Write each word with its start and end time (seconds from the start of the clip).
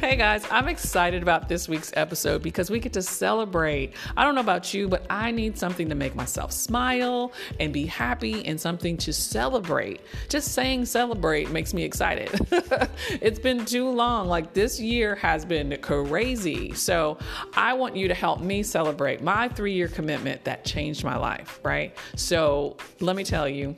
Hey 0.00 0.14
guys, 0.14 0.46
I'm 0.48 0.68
excited 0.68 1.22
about 1.22 1.48
this 1.48 1.68
week's 1.68 1.90
episode 1.96 2.40
because 2.40 2.70
we 2.70 2.78
get 2.78 2.92
to 2.92 3.02
celebrate. 3.02 3.94
I 4.16 4.24
don't 4.24 4.36
know 4.36 4.40
about 4.40 4.72
you, 4.72 4.86
but 4.86 5.04
I 5.10 5.32
need 5.32 5.58
something 5.58 5.88
to 5.88 5.96
make 5.96 6.14
myself 6.14 6.52
smile 6.52 7.32
and 7.58 7.72
be 7.72 7.84
happy 7.84 8.46
and 8.46 8.60
something 8.60 8.96
to 8.98 9.12
celebrate. 9.12 10.00
Just 10.28 10.52
saying 10.54 10.86
celebrate 10.86 11.50
makes 11.50 11.74
me 11.74 11.82
excited. 11.82 12.30
it's 13.20 13.40
been 13.40 13.64
too 13.64 13.90
long. 13.90 14.28
Like 14.28 14.52
this 14.52 14.78
year 14.78 15.16
has 15.16 15.44
been 15.44 15.76
crazy. 15.82 16.74
So 16.74 17.18
I 17.54 17.72
want 17.72 17.96
you 17.96 18.06
to 18.06 18.14
help 18.14 18.40
me 18.40 18.62
celebrate 18.62 19.20
my 19.20 19.48
three 19.48 19.72
year 19.72 19.88
commitment 19.88 20.44
that 20.44 20.64
changed 20.64 21.02
my 21.02 21.16
life, 21.16 21.58
right? 21.64 21.92
So 22.14 22.76
let 23.00 23.16
me 23.16 23.24
tell 23.24 23.48
you 23.48 23.74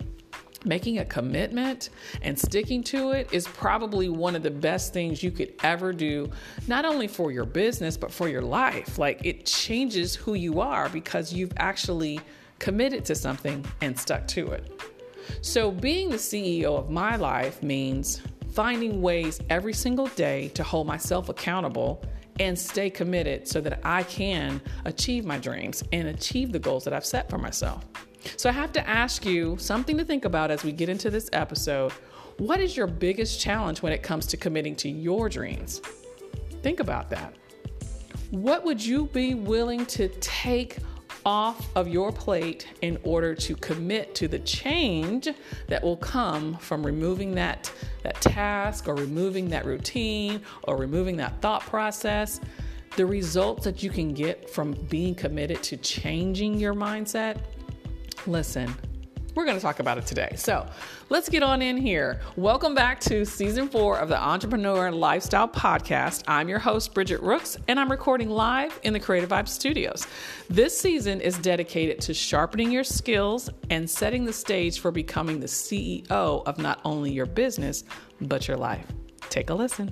making 0.65 0.99
a 0.99 1.05
commitment 1.05 1.91
and 2.23 2.39
sticking 2.39 2.83
to 2.85 3.13
it 3.13 3.29
is 3.33 3.47
probably 3.49 4.09
one 4.09 4.37
of 4.37 4.43
the 4.43 4.51
best 4.51 4.93
things 4.93 5.23
you 5.23 5.31
could 5.31 5.55
ever 5.63 5.93
do, 5.93 6.31
not 6.68 6.85
only 6.85 7.09
for 7.09 7.32
your 7.32 7.45
business, 7.45 7.96
but 7.96 8.13
for 8.13 8.29
your 8.29 8.43
life. 8.43 8.99
Like 8.99 9.25
it 9.25 9.46
changes 9.46 10.15
who 10.15 10.35
you 10.35 10.61
are 10.61 10.89
because 10.89 11.32
you've 11.32 11.53
actually 11.57 12.21
committed 12.59 13.04
to 13.07 13.15
something 13.15 13.65
and 13.81 13.99
stuck 13.99 14.27
to 14.29 14.53
it. 14.53 14.82
So, 15.43 15.71
being 15.71 16.11
the 16.11 16.17
CEO 16.17 16.77
of 16.77 16.90
my 16.90 17.17
life 17.17 17.63
means 17.63 18.21
finding 18.53 19.01
ways 19.01 19.40
every 19.49 19.73
single 19.73 20.09
day 20.09 20.49
to 20.49 20.63
hold 20.63 20.87
myself 20.87 21.29
accountable 21.29 22.03
and 22.40 22.59
stay 22.59 22.90
committed 22.90 23.46
so 23.46 23.61
that 23.61 23.81
I 23.85 24.03
can 24.03 24.61
achieve 24.85 25.25
my 25.25 25.39
dreams 25.39 25.85
and 25.93 26.09
achieve 26.09 26.53
the 26.53 26.59
goals 26.59 26.85
that 26.85 26.93
I've 26.93 27.04
set 27.04 27.29
for 27.31 27.39
myself. 27.39 27.85
So 28.37 28.49
I 28.49 28.53
have 28.53 28.73
to 28.73 28.89
ask 28.89 29.25
you 29.25 29.57
something 29.59 29.97
to 29.99 30.05
think 30.05 30.25
about 30.25 30.51
as 30.51 30.65
we 30.65 30.73
get 30.73 30.89
into 30.89 31.11
this 31.11 31.29
episode. 31.33 31.93
What 32.39 32.61
is 32.61 32.77
your 32.77 32.87
biggest 32.87 33.41
challenge 33.41 33.83
when 33.83 33.93
it 33.93 34.03
comes 34.03 34.27
to 34.27 34.37
committing 34.37 34.75
to 34.77 34.89
your 34.89 35.29
dreams? 35.29 35.81
Think 36.62 36.81
about 36.81 37.11
that. 37.11 37.35
What 38.31 38.65
would 38.65 38.85
you 38.85 39.07
be 39.07 39.35
willing 39.35 39.87
to 39.87 40.09
take 40.21 40.79
off 41.27 41.69
of 41.77 41.89
your 41.89 42.12
plate 42.12 42.67
in 42.81 42.99
order 43.03 43.35
to 43.35 43.55
commit 43.57 44.15
to 44.15 44.29
the 44.29 44.39
change 44.41 45.29
that 45.69 45.83
will 45.83 45.97
come 45.97 46.57
from 46.57 46.84
removing 46.84 47.34
that 47.34 47.71
that 48.03 48.19
task 48.23 48.89
or 48.89 48.95
removing 48.95 49.49
that 49.49 49.67
routine 49.67 50.41
or 50.65 50.77
removing 50.77 51.17
that 51.17 51.39
thought 51.43 51.61
process 51.61 52.41
the 52.97 53.05
results 53.05 53.65
that 53.65 53.83
you 53.83 53.91
can 53.91 54.12
get 54.15 54.49
from 54.51 54.73
being 54.89 55.15
committed 55.15 55.62
to 55.62 55.77
changing 55.77 56.59
your 56.59 56.75
mindset 56.75 57.39
Listen, 58.27 58.75
we're 59.35 59.47
going 59.47 59.57
to 59.57 59.63
talk 59.63 59.81
about 59.81 59.97
it 59.97 60.05
today. 60.05 60.35
So 60.37 60.67
let's 61.09 61.31
get 61.31 61.43
on 61.43 61.63
in 61.63 61.79
here. 61.79 62.21
Welcome 62.37 62.75
back 62.75 63.01
to 63.01 63.25
season 63.25 63.69
four 63.69 63.99
of 63.99 64.11
the 64.11 64.21
Entrepreneur 64.21 64.91
Lifestyle 64.91 65.49
Podcast. 65.49 66.25
I'm 66.29 66.47
your 66.47 66.59
host, 66.59 66.93
Bridgette 66.95 67.23
Rooks, 67.23 67.57
and 67.67 67.81
I'm 67.81 67.91
recording 67.91 68.29
live 68.29 68.79
in 68.83 68.93
the 68.93 69.01
Creative 69.01 69.31
Vibe 69.31 69.49
Studios. 69.49 70.07
This 70.51 70.79
season 70.79 71.23
is 71.23 71.39
dedicated 71.39 72.01
to 72.03 72.15
sharpening 72.15 72.71
your 72.71 72.85
skills 72.85 73.49
and 73.71 73.89
setting 73.89 74.27
the 74.27 74.34
stage 74.34 74.81
for 74.81 74.91
becoming 74.91 75.41
the 75.41 75.47
CEO 75.47 76.11
of 76.11 76.59
not 76.59 76.81
only 76.84 77.11
your 77.11 77.27
business, 77.27 77.84
but 78.21 78.49
your 78.49 78.59
life. 78.59 78.87
Take 79.31 79.49
a 79.49 79.55
listen. 79.55 79.91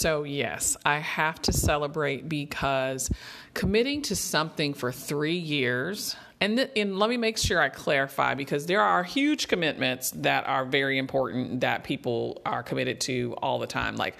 So, 0.00 0.22
yes, 0.22 0.78
I 0.86 0.98
have 0.98 1.42
to 1.42 1.52
celebrate 1.52 2.26
because 2.26 3.10
committing 3.54 4.02
to 4.02 4.16
something 4.16 4.74
for 4.74 4.92
three 4.92 5.36
years, 5.36 6.16
and, 6.40 6.56
th- 6.56 6.70
and 6.76 6.98
let 6.98 7.10
me 7.10 7.16
make 7.16 7.36
sure 7.36 7.60
I 7.60 7.68
clarify 7.68 8.34
because 8.34 8.66
there 8.66 8.80
are 8.80 9.02
huge 9.02 9.48
commitments 9.48 10.10
that 10.12 10.46
are 10.46 10.64
very 10.64 10.98
important 10.98 11.60
that 11.60 11.84
people 11.84 12.40
are 12.46 12.62
committed 12.62 13.00
to 13.02 13.34
all 13.42 13.58
the 13.58 13.66
time, 13.66 13.96
like 13.96 14.16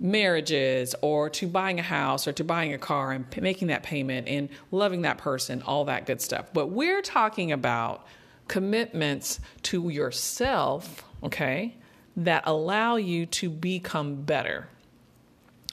marriages 0.00 0.94
or 1.02 1.28
to 1.30 1.48
buying 1.48 1.80
a 1.80 1.82
house 1.82 2.28
or 2.28 2.32
to 2.32 2.44
buying 2.44 2.72
a 2.72 2.78
car 2.78 3.10
and 3.10 3.28
p- 3.28 3.40
making 3.40 3.68
that 3.68 3.82
payment 3.82 4.28
and 4.28 4.48
loving 4.70 5.02
that 5.02 5.18
person, 5.18 5.62
all 5.62 5.84
that 5.86 6.06
good 6.06 6.20
stuff. 6.20 6.46
But 6.52 6.68
we're 6.68 7.02
talking 7.02 7.50
about 7.50 8.06
commitments 8.46 9.40
to 9.62 9.88
yourself, 9.88 11.04
okay, 11.24 11.74
that 12.16 12.44
allow 12.46 12.96
you 12.96 13.26
to 13.26 13.50
become 13.50 14.22
better 14.22 14.68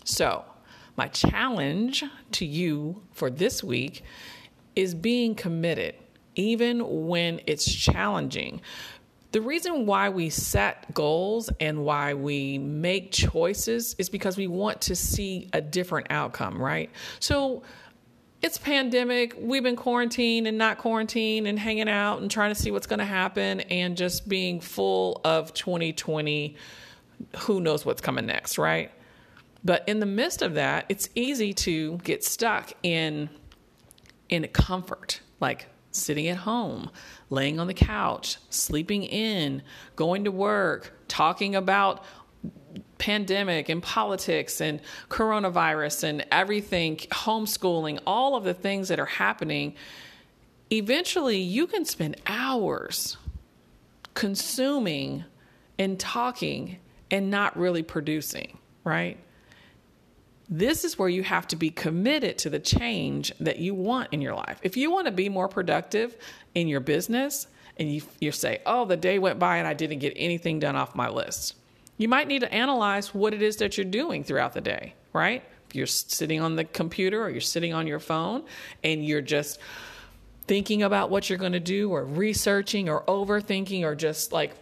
so, 0.05 0.45
my 0.97 1.07
challenge 1.07 2.03
to 2.31 2.45
you 2.45 3.01
for 3.11 3.29
this 3.29 3.63
week 3.63 4.03
is 4.75 4.93
being 4.93 5.35
committed, 5.35 5.95
even 6.35 7.07
when 7.07 7.41
it's 7.47 7.65
challenging. 7.71 8.61
The 9.31 9.41
reason 9.41 9.85
why 9.85 10.09
we 10.09 10.29
set 10.29 10.93
goals 10.93 11.49
and 11.59 11.83
why 11.83 12.13
we 12.13 12.57
make 12.57 13.11
choices 13.11 13.95
is 13.97 14.09
because 14.09 14.37
we 14.37 14.47
want 14.47 14.81
to 14.81 14.95
see 14.95 15.49
a 15.51 15.61
different 15.61 16.07
outcome, 16.09 16.61
right? 16.61 16.89
So, 17.19 17.63
it's 18.41 18.59
pandemic. 18.59 19.35
We've 19.39 19.63
been 19.63 19.75
quarantined 19.75 20.45
and 20.45 20.57
not 20.57 20.77
quarantined 20.77 21.47
and 21.47 21.57
hanging 21.57 21.89
out 21.89 22.21
and 22.21 22.29
trying 22.29 22.53
to 22.53 22.55
see 22.61 22.69
what's 22.69 22.85
going 22.85 22.99
to 22.99 23.05
happen 23.05 23.61
and 23.61 23.97
just 23.97 24.29
being 24.29 24.61
full 24.61 25.19
of 25.23 25.51
2020. 25.53 26.55
Who 27.39 27.59
knows 27.59 27.85
what's 27.85 28.01
coming 28.01 28.27
next, 28.27 28.59
right? 28.59 28.91
But 29.65 29.83
in 29.89 29.99
the 29.99 30.05
midst 30.05 30.43
of 30.43 30.53
that, 30.53 30.85
it's 30.89 31.09
easy 31.15 31.51
to 31.55 31.97
get 32.03 32.23
stuck 32.23 32.71
in 32.83 33.29
in 34.29 34.47
comfort, 34.49 35.21
like 35.39 35.67
sitting 35.91 36.27
at 36.27 36.37
home, 36.37 36.91
laying 37.29 37.59
on 37.59 37.67
the 37.67 37.73
couch, 37.73 38.37
sleeping 38.49 39.03
in, 39.03 39.63
going 39.95 40.23
to 40.25 40.31
work, 40.31 40.93
talking 41.07 41.55
about 41.55 42.03
pandemic 42.97 43.69
and 43.69 43.81
politics 43.81 44.61
and 44.61 44.81
coronavirus 45.09 46.03
and 46.03 46.25
everything, 46.31 46.97
homeschooling, 46.97 47.99
all 48.05 48.35
of 48.35 48.43
the 48.43 48.53
things 48.53 48.87
that 48.89 48.99
are 48.99 49.05
happening. 49.05 49.75
Eventually, 50.71 51.37
you 51.37 51.65
can 51.65 51.85
spend 51.85 52.17
hours 52.27 53.17
consuming 54.13 55.23
and 55.77 55.99
talking 55.99 56.77
and 57.11 57.29
not 57.29 57.57
really 57.57 57.83
producing, 57.83 58.57
right? 58.83 59.17
This 60.47 60.85
is 60.85 60.97
where 60.99 61.09
you 61.09 61.23
have 61.23 61.47
to 61.47 61.55
be 61.55 61.69
committed 61.69 62.37
to 62.39 62.49
the 62.49 62.59
change 62.59 63.31
that 63.39 63.57
you 63.57 63.73
want 63.73 64.09
in 64.11 64.21
your 64.21 64.35
life. 64.35 64.59
If 64.61 64.77
you 64.77 64.91
want 64.91 65.07
to 65.07 65.11
be 65.11 65.27
more 65.29 65.47
productive 65.47 66.15
in 66.53 66.67
your 66.67 66.81
business 66.81 67.47
and 67.77 67.91
you, 67.91 68.03
you 68.19 68.31
say, 68.31 68.61
oh, 68.65 68.85
the 68.85 68.97
day 68.97 69.17
went 69.17 69.39
by 69.39 69.57
and 69.57 69.67
I 69.67 69.73
didn't 69.73 69.99
get 69.99 70.13
anything 70.15 70.59
done 70.59 70.75
off 70.75 70.95
my 70.95 71.09
list, 71.09 71.55
you 71.97 72.07
might 72.07 72.27
need 72.27 72.41
to 72.41 72.53
analyze 72.53 73.13
what 73.13 73.33
it 73.33 73.41
is 73.41 73.57
that 73.57 73.77
you're 73.77 73.85
doing 73.85 74.23
throughout 74.23 74.53
the 74.53 74.61
day, 74.61 74.93
right? 75.13 75.43
If 75.67 75.75
you're 75.75 75.87
sitting 75.87 76.41
on 76.41 76.55
the 76.55 76.65
computer 76.65 77.23
or 77.23 77.29
you're 77.29 77.41
sitting 77.41 77.73
on 77.73 77.87
your 77.87 77.99
phone 77.99 78.43
and 78.83 79.03
you're 79.03 79.21
just 79.21 79.59
thinking 80.45 80.83
about 80.83 81.09
what 81.09 81.27
you're 81.29 81.39
going 81.39 81.53
to 81.53 81.59
do 81.59 81.89
or 81.89 82.03
researching 82.03 82.87
or 82.87 83.01
overthinking 83.03 83.83
or 83.83 83.95
just 83.95 84.31
like 84.31 84.53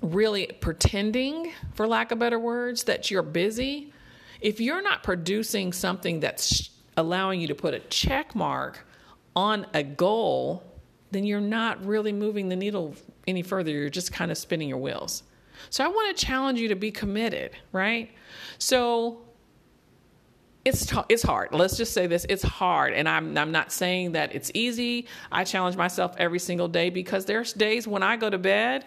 really 0.00 0.46
pretending, 0.60 1.52
for 1.74 1.86
lack 1.86 2.12
of 2.12 2.18
better 2.18 2.38
words, 2.38 2.84
that 2.84 3.10
you're 3.10 3.22
busy 3.22 3.92
if 4.40 4.60
you're 4.60 4.82
not 4.82 5.02
producing 5.02 5.72
something 5.72 6.20
that's 6.20 6.70
allowing 6.96 7.40
you 7.40 7.48
to 7.48 7.54
put 7.54 7.74
a 7.74 7.80
check 7.80 8.34
mark 8.34 8.86
on 9.34 9.66
a 9.74 9.82
goal, 9.82 10.62
then 11.10 11.24
you're 11.24 11.40
not 11.40 11.84
really 11.84 12.12
moving 12.12 12.48
the 12.48 12.56
needle 12.56 12.94
any 13.26 13.42
further. 13.42 13.70
You're 13.70 13.88
just 13.88 14.12
kind 14.12 14.30
of 14.30 14.38
spinning 14.38 14.68
your 14.68 14.78
wheels. 14.78 15.22
So 15.70 15.84
I 15.84 15.88
want 15.88 16.16
to 16.16 16.26
challenge 16.26 16.60
you 16.60 16.68
to 16.68 16.76
be 16.76 16.90
committed, 16.90 17.52
right? 17.72 18.10
So 18.58 19.20
it's 20.68 20.86
t- 20.86 20.96
it's 21.08 21.22
hard. 21.22 21.52
Let's 21.52 21.76
just 21.76 21.92
say 21.92 22.06
this: 22.06 22.26
it's 22.28 22.42
hard, 22.42 22.92
and 22.92 23.08
I'm 23.08 23.36
I'm 23.36 23.52
not 23.52 23.72
saying 23.72 24.12
that 24.12 24.34
it's 24.34 24.50
easy. 24.54 25.06
I 25.32 25.44
challenge 25.44 25.76
myself 25.76 26.14
every 26.18 26.38
single 26.38 26.68
day 26.68 26.90
because 26.90 27.24
there's 27.24 27.52
days 27.52 27.88
when 27.88 28.02
I 28.02 28.16
go 28.16 28.30
to 28.30 28.38
bed 28.38 28.84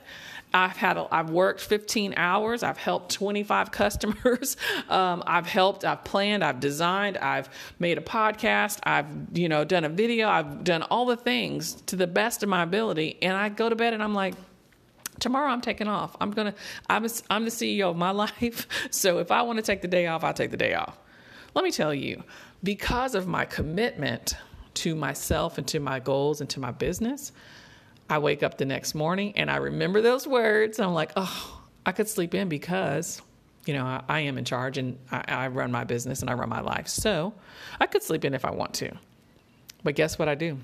I've 0.53 0.75
had 0.75 0.97
a, 0.97 1.07
I've 1.11 1.29
worked 1.29 1.61
15 1.61 2.15
hours. 2.17 2.63
I've 2.63 2.77
helped 2.77 3.13
25 3.13 3.71
customers. 3.71 4.57
Um, 4.89 5.23
I've 5.25 5.47
helped. 5.47 5.85
I've 5.85 6.03
planned. 6.03 6.44
I've 6.44 6.59
designed. 6.59 7.17
I've 7.17 7.50
made 7.79 7.97
a 7.97 8.01
podcast. 8.01 8.79
I've 8.83 9.07
you 9.33 9.50
know 9.50 9.63
done 9.63 9.85
a 9.85 9.89
video. 9.89 10.27
I've 10.27 10.63
done 10.63 10.83
all 10.83 11.05
the 11.05 11.17
things 11.17 11.75
to 11.83 11.95
the 11.95 12.07
best 12.07 12.44
of 12.44 12.50
my 12.50 12.63
ability. 12.63 13.17
And 13.21 13.35
I 13.35 13.50
go 13.50 13.69
to 13.69 13.75
bed 13.75 13.94
and 13.94 14.03
I'm 14.03 14.13
like, 14.13 14.35
tomorrow 15.19 15.51
I'm 15.51 15.61
taking 15.61 15.88
off. 15.88 16.15
I'm 16.19 16.31
gonna. 16.31 16.53
I'm 16.89 17.05
a, 17.05 17.09
I'm 17.29 17.45
the 17.45 17.51
CEO 17.51 17.89
of 17.89 17.95
my 17.95 18.11
life. 18.25 18.67
So 18.91 19.19
if 19.19 19.31
I 19.31 19.44
want 19.44 19.57
to 19.57 19.63
take 19.63 19.81
the 19.81 19.88
day 19.88 20.07
off, 20.07 20.23
I'll 20.23 20.33
take 20.33 20.51
the 20.51 20.57
day 20.57 20.73
off. 20.73 20.97
Let 21.53 21.63
me 21.63 21.71
tell 21.71 21.94
you, 21.94 22.24
because 22.63 23.15
of 23.15 23.27
my 23.27 23.45
commitment 23.45 24.36
to 24.75 24.95
myself 24.95 25.57
and 25.57 25.68
to 25.68 25.80
my 25.80 26.00
goals 26.00 26.42
and 26.42 26.50
to 26.51 26.59
my 26.59 26.71
business 26.71 27.31
I 28.12 28.18
wake 28.18 28.44
up 28.44 28.57
the 28.57 28.65
next 28.65 28.94
morning 28.94 29.31
and 29.38 29.50
I 29.50 29.56
remember 29.56 30.01
those 30.01 30.27
words. 30.27 30.81
I'm 30.81 30.94
like, 30.94 31.13
oh, 31.15 31.62
I 31.86 31.94
could 31.94 32.09
sleep 32.09 32.36
in 32.36 32.50
because, 32.50 33.21
you 33.65 33.74
know, 33.74 33.86
I, 33.86 34.03
I 34.09 34.19
am 34.21 34.38
in 34.38 34.44
charge 34.44 34.77
and 34.77 35.00
I, 35.09 35.24
I 35.30 35.48
run 35.48 35.71
my 35.71 35.86
business 35.86 36.19
and 36.19 36.30
I 36.30 36.33
run 36.33 36.50
my 36.50 36.59
life. 36.59 36.89
So 36.89 37.33
I 37.80 37.86
could 37.86 38.03
sleep 38.03 38.25
in 38.25 38.33
if 38.33 38.44
I 38.44 38.51
want 38.51 38.74
to. 38.75 38.92
But 39.86 39.95
guess 39.95 40.19
what 40.19 40.27
I 40.27 40.36
do? 40.36 40.59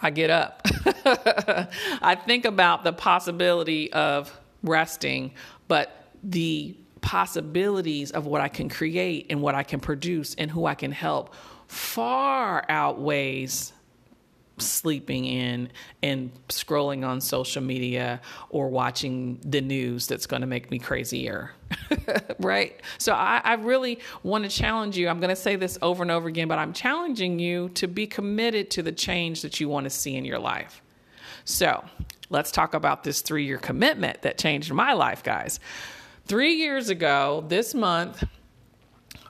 I 0.00 0.10
get 0.10 0.30
up. 0.30 0.62
I 1.04 2.16
think 2.26 2.44
about 2.44 2.82
the 2.82 2.92
possibility 2.92 3.92
of 3.92 4.36
resting, 4.64 5.30
but 5.68 6.08
the 6.24 6.74
possibilities 7.00 8.10
of 8.10 8.26
what 8.26 8.40
I 8.40 8.48
can 8.48 8.68
create 8.68 9.26
and 9.30 9.40
what 9.42 9.54
I 9.54 9.62
can 9.62 9.80
produce 9.80 10.34
and 10.34 10.50
who 10.50 10.66
I 10.66 10.74
can 10.74 10.92
help 10.92 11.34
far 11.66 12.64
outweighs 12.68 13.72
sleeping 14.58 15.24
in 15.24 15.70
and 16.02 16.30
scrolling 16.48 17.06
on 17.06 17.20
social 17.20 17.62
media 17.62 18.20
or 18.50 18.68
watching 18.68 19.40
the 19.44 19.60
news 19.60 20.06
that's 20.06 20.26
going 20.26 20.42
to 20.42 20.46
make 20.46 20.70
me 20.70 20.78
crazier. 20.78 21.52
right? 22.40 22.80
So 22.98 23.12
I, 23.12 23.40
I 23.42 23.54
really 23.54 24.00
want 24.22 24.44
to 24.44 24.50
challenge 24.50 24.96
you. 24.96 25.08
I'm 25.08 25.20
going 25.20 25.30
to 25.30 25.36
say 25.36 25.56
this 25.56 25.78
over 25.82 26.02
and 26.02 26.10
over 26.10 26.28
again, 26.28 26.48
but 26.48 26.58
I'm 26.58 26.72
challenging 26.72 27.38
you 27.38 27.68
to 27.70 27.86
be 27.86 28.06
committed 28.06 28.70
to 28.72 28.82
the 28.82 28.92
change 28.92 29.42
that 29.42 29.60
you 29.60 29.68
want 29.68 29.84
to 29.84 29.90
see 29.90 30.16
in 30.16 30.24
your 30.24 30.38
life. 30.38 30.82
So 31.44 31.84
let's 32.28 32.50
talk 32.50 32.74
about 32.74 33.04
this 33.04 33.22
three 33.22 33.44
year 33.44 33.58
commitment 33.58 34.22
that 34.22 34.38
changed 34.38 34.72
my 34.72 34.92
life, 34.92 35.22
guys. 35.22 35.60
Three 36.30 36.54
years 36.54 36.90
ago, 36.90 37.44
this 37.48 37.74
month, 37.74 38.22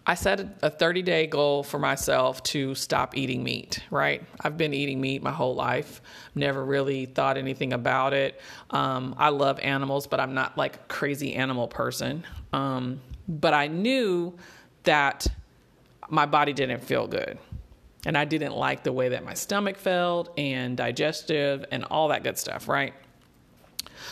I 0.07 0.13
set 0.13 0.59
a 0.61 0.69
30 0.69 1.01
day 1.01 1.27
goal 1.27 1.63
for 1.63 1.79
myself 1.79 2.43
to 2.43 2.75
stop 2.75 3.17
eating 3.17 3.43
meat, 3.43 3.83
right? 3.91 4.23
I've 4.39 4.59
been 4.59 4.75
eating 4.75 5.01
meat 5.01 5.23
my 5.23 5.31
whole 5.31 5.55
life, 5.55 6.03
never 6.35 6.63
really 6.63 7.07
thought 7.07 7.39
anything 7.39 7.73
about 7.73 8.13
it. 8.13 8.39
Um, 8.69 9.15
I 9.17 9.31
love 9.31 9.59
animals, 9.61 10.07
but 10.07 10.21
I'm 10.21 10.35
not 10.35 10.59
like 10.59 10.77
a 10.77 10.81
crazy 10.89 11.33
animal 11.33 11.69
person. 11.69 12.23
Um, 12.53 13.01
but 13.27 13.55
I 13.55 13.69
knew 13.69 14.37
that 14.83 15.27
my 16.11 16.27
body 16.27 16.53
didn't 16.53 16.85
feel 16.85 17.07
good. 17.07 17.39
And 18.05 18.19
I 18.19 18.27
didn't 18.27 18.53
like 18.53 18.83
the 18.83 18.93
way 18.93 19.09
that 19.09 19.25
my 19.25 19.33
stomach 19.33 19.79
felt 19.79 20.39
and 20.39 20.77
digestive 20.77 21.65
and 21.71 21.83
all 21.85 22.09
that 22.09 22.25
good 22.25 22.37
stuff, 22.37 22.69
right? 22.69 22.93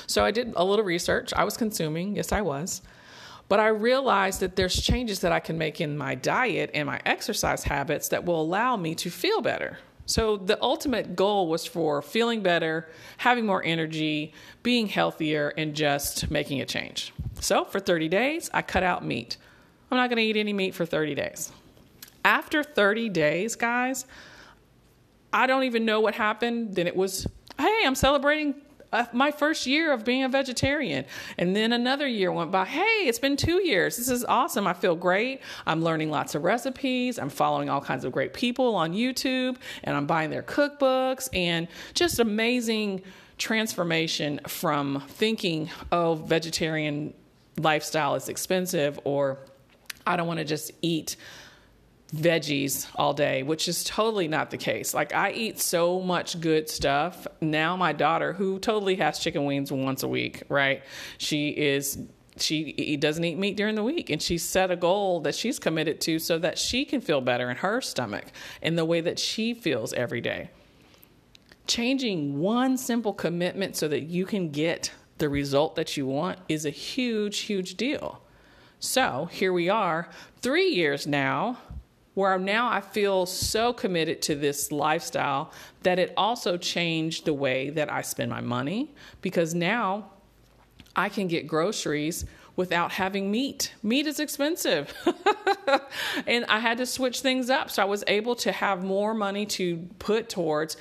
So 0.06 0.24
I 0.24 0.30
did 0.30 0.52
a 0.56 0.64
little 0.64 0.84
research. 0.84 1.32
I 1.34 1.44
was 1.44 1.56
consuming, 1.56 2.16
yes, 2.16 2.32
I 2.32 2.40
was. 2.40 2.82
But 3.48 3.60
I 3.60 3.68
realized 3.68 4.40
that 4.40 4.56
there's 4.56 4.80
changes 4.80 5.20
that 5.20 5.32
I 5.32 5.40
can 5.40 5.56
make 5.56 5.80
in 5.80 5.96
my 5.96 6.14
diet 6.14 6.70
and 6.74 6.86
my 6.86 7.00
exercise 7.06 7.64
habits 7.64 8.08
that 8.08 8.24
will 8.24 8.40
allow 8.40 8.76
me 8.76 8.94
to 8.96 9.10
feel 9.10 9.40
better. 9.40 9.78
So 10.04 10.36
the 10.38 10.60
ultimate 10.62 11.16
goal 11.16 11.48
was 11.48 11.66
for 11.66 12.00
feeling 12.00 12.42
better, 12.42 12.88
having 13.18 13.44
more 13.44 13.62
energy, 13.62 14.32
being 14.62 14.86
healthier, 14.86 15.52
and 15.56 15.74
just 15.74 16.30
making 16.30 16.60
a 16.60 16.66
change. 16.66 17.12
So 17.40 17.64
for 17.64 17.78
30 17.78 18.08
days, 18.08 18.50
I 18.54 18.62
cut 18.62 18.82
out 18.82 19.04
meat. 19.04 19.36
I'm 19.90 19.96
not 19.98 20.08
going 20.08 20.16
to 20.16 20.22
eat 20.22 20.36
any 20.36 20.52
meat 20.52 20.74
for 20.74 20.86
30 20.86 21.14
days. 21.14 21.52
After 22.24 22.62
30 22.62 23.10
days, 23.10 23.54
guys, 23.54 24.06
I 25.32 25.46
don't 25.46 25.64
even 25.64 25.84
know 25.84 26.00
what 26.00 26.14
happened. 26.14 26.74
Then 26.74 26.86
it 26.86 26.96
was, 26.96 27.26
hey, 27.58 27.80
I'm 27.84 27.94
celebrating 27.94 28.54
my 29.12 29.30
first 29.30 29.66
year 29.66 29.92
of 29.92 30.04
being 30.04 30.24
a 30.24 30.28
vegetarian. 30.28 31.04
And 31.36 31.54
then 31.54 31.72
another 31.72 32.06
year 32.06 32.32
went 32.32 32.50
by. 32.50 32.64
Hey, 32.64 33.06
it's 33.06 33.18
been 33.18 33.36
two 33.36 33.62
years. 33.64 33.96
This 33.96 34.08
is 34.08 34.24
awesome. 34.24 34.66
I 34.66 34.72
feel 34.72 34.96
great. 34.96 35.40
I'm 35.66 35.82
learning 35.82 36.10
lots 36.10 36.34
of 36.34 36.44
recipes. 36.44 37.18
I'm 37.18 37.30
following 37.30 37.68
all 37.68 37.80
kinds 37.80 38.04
of 38.04 38.12
great 38.12 38.32
people 38.32 38.74
on 38.74 38.92
YouTube 38.92 39.56
and 39.84 39.96
I'm 39.96 40.06
buying 40.06 40.30
their 40.30 40.42
cookbooks 40.42 41.28
and 41.32 41.68
just 41.94 42.18
amazing 42.18 43.02
transformation 43.36 44.40
from 44.46 45.02
thinking, 45.08 45.70
oh, 45.92 46.14
vegetarian 46.14 47.14
lifestyle 47.56 48.14
is 48.14 48.28
expensive 48.28 48.98
or 49.04 49.38
I 50.06 50.16
don't 50.16 50.26
want 50.26 50.38
to 50.38 50.44
just 50.44 50.72
eat 50.82 51.16
veggies 52.14 52.86
all 52.94 53.12
day, 53.12 53.42
which 53.42 53.68
is 53.68 53.84
totally 53.84 54.28
not 54.28 54.50
the 54.50 54.56
case. 54.56 54.94
Like 54.94 55.14
I 55.14 55.32
eat 55.32 55.60
so 55.60 56.00
much 56.00 56.40
good 56.40 56.68
stuff. 56.68 57.26
Now 57.40 57.76
my 57.76 57.92
daughter, 57.92 58.32
who 58.32 58.58
totally 58.58 58.96
has 58.96 59.18
chicken 59.18 59.44
wings 59.44 59.70
once 59.70 60.02
a 60.02 60.08
week, 60.08 60.42
right? 60.48 60.82
She 61.18 61.50
is 61.50 61.98
she 62.40 62.96
doesn't 62.96 63.24
eat 63.24 63.36
meat 63.36 63.56
during 63.56 63.74
the 63.74 63.82
week 63.82 64.10
and 64.10 64.22
she 64.22 64.38
set 64.38 64.70
a 64.70 64.76
goal 64.76 65.20
that 65.20 65.34
she's 65.34 65.58
committed 65.58 66.00
to 66.02 66.20
so 66.20 66.38
that 66.38 66.56
she 66.56 66.84
can 66.84 67.00
feel 67.00 67.20
better 67.20 67.50
in 67.50 67.56
her 67.56 67.80
stomach 67.80 68.26
in 68.62 68.76
the 68.76 68.84
way 68.84 69.00
that 69.00 69.18
she 69.18 69.52
feels 69.52 69.92
every 69.92 70.20
day. 70.20 70.50
Changing 71.66 72.38
one 72.38 72.76
simple 72.78 73.12
commitment 73.12 73.76
so 73.76 73.88
that 73.88 74.04
you 74.04 74.24
can 74.24 74.50
get 74.50 74.92
the 75.18 75.28
result 75.28 75.74
that 75.74 75.96
you 75.96 76.06
want 76.06 76.38
is 76.48 76.64
a 76.64 76.70
huge, 76.70 77.40
huge 77.40 77.76
deal. 77.76 78.22
So 78.78 79.28
here 79.32 79.52
we 79.52 79.68
are, 79.68 80.08
three 80.40 80.68
years 80.68 81.06
now 81.06 81.58
where 82.18 82.36
now 82.36 82.68
I 82.68 82.80
feel 82.80 83.26
so 83.26 83.72
committed 83.72 84.20
to 84.22 84.34
this 84.34 84.72
lifestyle 84.72 85.52
that 85.84 86.00
it 86.00 86.12
also 86.16 86.56
changed 86.56 87.26
the 87.26 87.32
way 87.32 87.70
that 87.70 87.92
I 87.92 88.02
spend 88.02 88.28
my 88.28 88.40
money 88.40 88.90
because 89.22 89.54
now 89.54 90.10
I 90.96 91.10
can 91.10 91.28
get 91.28 91.46
groceries 91.46 92.24
without 92.56 92.90
having 92.90 93.30
meat. 93.30 93.72
Meat 93.84 94.08
is 94.08 94.18
expensive. 94.18 94.92
and 96.26 96.44
I 96.46 96.58
had 96.58 96.78
to 96.78 96.86
switch 96.86 97.20
things 97.20 97.50
up. 97.50 97.70
So 97.70 97.82
I 97.82 97.84
was 97.84 98.02
able 98.08 98.34
to 98.34 98.50
have 98.50 98.82
more 98.82 99.14
money 99.14 99.46
to 99.46 99.76
put 100.00 100.28
towards 100.28 100.76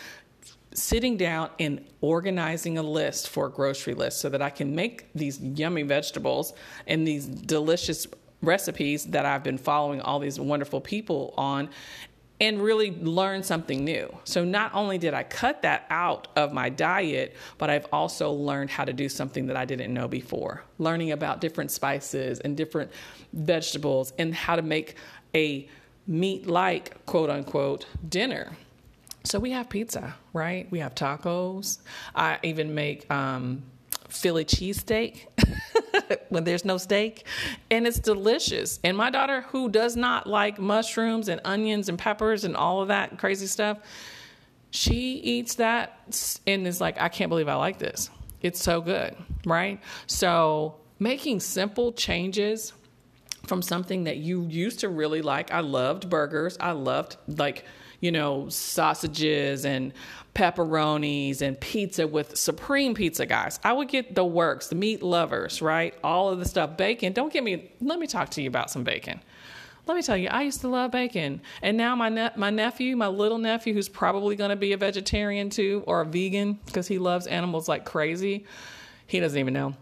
sitting 0.73 1.17
down 1.17 1.51
and 1.59 1.85
organizing 2.01 2.79
a 2.79 2.83
list 2.83 3.29
for 3.29 3.45
a 3.45 3.51
grocery 3.51 3.93
list 3.93 4.21
so 4.21 4.29
that 4.29 4.41
I 4.41 4.49
can 4.49 4.73
make 4.73 5.13
these 5.13 5.39
yummy 5.39 5.83
vegetables 5.83 6.53
and 6.87 7.07
these 7.07 7.27
delicious 7.27 8.07
recipes 8.41 9.05
that 9.07 9.25
I've 9.25 9.43
been 9.43 9.57
following 9.57 10.01
all 10.01 10.19
these 10.19 10.39
wonderful 10.39 10.81
people 10.81 11.33
on 11.37 11.69
and 12.39 12.61
really 12.61 12.91
learn 12.91 13.41
something 13.41 13.83
new. 13.83 14.15
So 14.23 14.43
not 14.43 14.73
only 14.75 14.99
did 14.99 15.13
I 15.13 15.23
cut 15.23 15.63
that 15.63 15.87
out 15.89 16.27
of 16.35 16.53
my 16.53 16.69
diet, 16.69 17.35
but 17.57 17.69
I've 17.69 17.87
also 17.91 18.31
learned 18.31 18.69
how 18.69 18.85
to 18.85 18.93
do 18.93 19.09
something 19.09 19.47
that 19.47 19.57
I 19.57 19.65
didn't 19.65 19.91
know 19.91 20.07
before. 20.07 20.63
Learning 20.77 21.11
about 21.11 21.41
different 21.41 21.71
spices 21.71 22.39
and 22.39 22.55
different 22.55 22.91
vegetables 23.33 24.13
and 24.19 24.35
how 24.35 24.55
to 24.55 24.61
make 24.61 24.95
a 25.33 25.67
meat 26.05 26.47
like 26.47 27.05
quote 27.05 27.29
unquote 27.29 27.87
dinner. 28.07 28.55
So 29.23 29.39
we 29.39 29.51
have 29.51 29.67
pizza, 29.67 30.15
right? 30.31 30.69
We 30.71 30.79
have 30.79 30.95
tacos. 30.95 31.79
I 32.15 32.37
even 32.43 32.73
make 32.75 33.11
um, 33.11 33.63
Philly 34.09 34.45
cheesesteak 34.45 35.25
when 36.29 36.43
there's 36.43 36.65
no 36.65 36.77
steak, 36.77 37.25
and 37.71 37.87
it's 37.87 37.99
delicious. 37.99 38.79
And 38.83 38.97
my 38.97 39.09
daughter, 39.09 39.41
who 39.41 39.69
does 39.69 39.95
not 39.95 40.27
like 40.27 40.59
mushrooms 40.59 41.29
and 41.29 41.41
onions 41.45 41.89
and 41.89 41.97
peppers 41.97 42.43
and 42.43 42.55
all 42.55 42.81
of 42.81 42.89
that 42.89 43.17
crazy 43.17 43.47
stuff, 43.47 43.79
she 44.71 45.13
eats 45.15 45.55
that 45.55 46.41
and 46.45 46.67
is 46.67 46.81
like, 46.81 47.01
I 47.01 47.09
can't 47.09 47.29
believe 47.29 47.47
I 47.47 47.55
like 47.55 47.79
this. 47.79 48.09
It's 48.41 48.61
so 48.61 48.81
good, 48.81 49.15
right? 49.45 49.81
So 50.05 50.75
making 50.99 51.39
simple 51.39 51.91
changes 51.91 52.73
from 53.47 53.61
something 53.61 54.03
that 54.03 54.17
you 54.17 54.43
used 54.43 54.79
to 54.79 54.89
really 54.89 55.21
like. 55.21 55.51
I 55.51 55.61
loved 55.61 56.09
burgers. 56.09 56.57
I 56.59 56.71
loved 56.71 57.17
like 57.27 57.65
you 57.99 58.11
know, 58.11 58.47
sausages 58.49 59.65
and 59.65 59.93
pepperonis 60.35 61.41
and 61.41 61.59
pizza 61.59 62.07
with 62.07 62.37
supreme 62.37 62.93
pizza 62.93 63.25
guys. 63.25 63.59
I 63.63 63.73
would 63.73 63.87
get 63.87 64.13
the 64.13 64.23
works, 64.25 64.67
the 64.67 64.75
meat 64.75 65.01
lovers, 65.01 65.61
right? 65.61 65.95
All 66.03 66.29
of 66.29 66.37
the 66.37 66.45
stuff. 66.45 66.77
Bacon. 66.77 67.13
Don't 67.13 67.33
get 67.33 67.43
me, 67.43 67.71
let 67.81 67.97
me 67.97 68.05
talk 68.05 68.29
to 68.31 68.41
you 68.41 68.47
about 68.47 68.69
some 68.69 68.83
bacon. 68.83 69.19
Let 69.87 69.95
me 69.95 70.03
tell 70.03 70.17
you, 70.17 70.27
I 70.27 70.41
used 70.41 70.61
to 70.61 70.67
love 70.67 70.91
bacon. 70.91 71.41
And 71.61 71.77
now 71.77 71.95
my 71.95 72.09
ne- 72.09 72.31
my 72.35 72.49
nephew, 72.49 72.97
my 72.97 73.07
little 73.07 73.37
nephew, 73.37 73.73
who's 73.73 73.87
probably 73.87 74.35
going 74.35 74.49
to 74.49 74.57
be 74.57 74.73
a 74.73 74.77
vegetarian 74.77 75.49
too 75.49 75.81
or 75.87 76.01
a 76.01 76.05
vegan 76.05 76.59
because 76.65 76.87
he 76.89 76.97
loves 76.97 77.25
animals 77.25 77.69
like 77.69 77.85
crazy, 77.85 78.45
he 79.07 79.21
doesn't 79.21 79.39
even 79.39 79.53
know. 79.53 79.75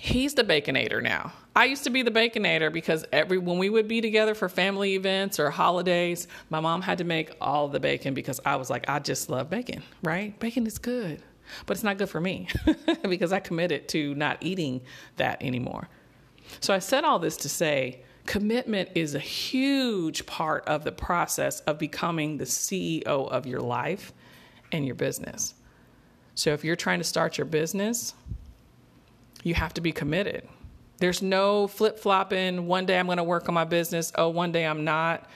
He's 0.00 0.32
the 0.32 0.44
baconator 0.44 1.02
now. 1.02 1.34
I 1.54 1.66
used 1.66 1.84
to 1.84 1.90
be 1.90 2.00
the 2.00 2.10
baconator 2.10 2.72
because 2.72 3.04
every 3.12 3.36
when 3.36 3.58
we 3.58 3.68
would 3.68 3.86
be 3.86 4.00
together 4.00 4.34
for 4.34 4.48
family 4.48 4.94
events 4.94 5.38
or 5.38 5.50
holidays, 5.50 6.26
my 6.48 6.58
mom 6.58 6.80
had 6.80 6.98
to 6.98 7.04
make 7.04 7.36
all 7.38 7.68
the 7.68 7.80
bacon 7.80 8.14
because 8.14 8.40
I 8.46 8.56
was 8.56 8.70
like, 8.70 8.88
I 8.88 8.98
just 9.00 9.28
love 9.28 9.50
bacon, 9.50 9.82
right? 10.02 10.38
Bacon 10.40 10.66
is 10.66 10.78
good, 10.78 11.20
but 11.66 11.76
it's 11.76 11.84
not 11.84 11.98
good 11.98 12.08
for 12.08 12.18
me 12.18 12.48
because 13.02 13.30
I 13.30 13.40
committed 13.40 13.88
to 13.88 14.14
not 14.14 14.38
eating 14.40 14.80
that 15.16 15.42
anymore. 15.42 15.86
So 16.60 16.72
I 16.72 16.78
said 16.78 17.04
all 17.04 17.18
this 17.18 17.36
to 17.38 17.50
say 17.50 18.00
commitment 18.24 18.88
is 18.94 19.14
a 19.14 19.20
huge 19.20 20.24
part 20.24 20.66
of 20.66 20.82
the 20.82 20.92
process 20.92 21.60
of 21.60 21.78
becoming 21.78 22.38
the 22.38 22.44
CEO 22.44 23.04
of 23.04 23.46
your 23.46 23.60
life 23.60 24.14
and 24.72 24.86
your 24.86 24.94
business. 24.94 25.52
So 26.34 26.54
if 26.54 26.64
you're 26.64 26.74
trying 26.74 27.00
to 27.00 27.04
start 27.04 27.36
your 27.36 27.44
business, 27.44 28.14
you 29.42 29.54
have 29.54 29.74
to 29.74 29.80
be 29.80 29.92
committed 29.92 30.48
there's 31.00 31.22
no 31.22 31.66
flip 31.66 31.98
flopping. 31.98 32.66
One 32.66 32.86
day 32.86 32.98
I'm 32.98 33.06
going 33.06 33.18
to 33.18 33.24
work 33.24 33.48
on 33.48 33.54
my 33.54 33.64
business. 33.64 34.12
Oh, 34.14 34.28
one 34.28 34.52
day 34.52 34.66
I'm 34.66 34.84
not. 34.84 35.28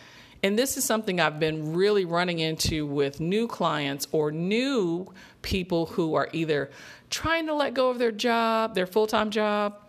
And 0.42 0.58
this 0.58 0.76
is 0.76 0.84
something 0.84 1.20
I've 1.20 1.40
been 1.40 1.72
really 1.72 2.04
running 2.04 2.38
into 2.38 2.86
with 2.86 3.18
new 3.18 3.48
clients 3.48 4.06
or 4.12 4.30
new 4.30 5.10
people 5.40 5.86
who 5.86 6.14
are 6.14 6.28
either 6.32 6.70
trying 7.08 7.46
to 7.46 7.54
let 7.54 7.72
go 7.72 7.88
of 7.88 7.98
their 7.98 8.12
job, 8.12 8.74
their 8.74 8.86
full 8.86 9.06
time 9.06 9.30
job. 9.30 9.80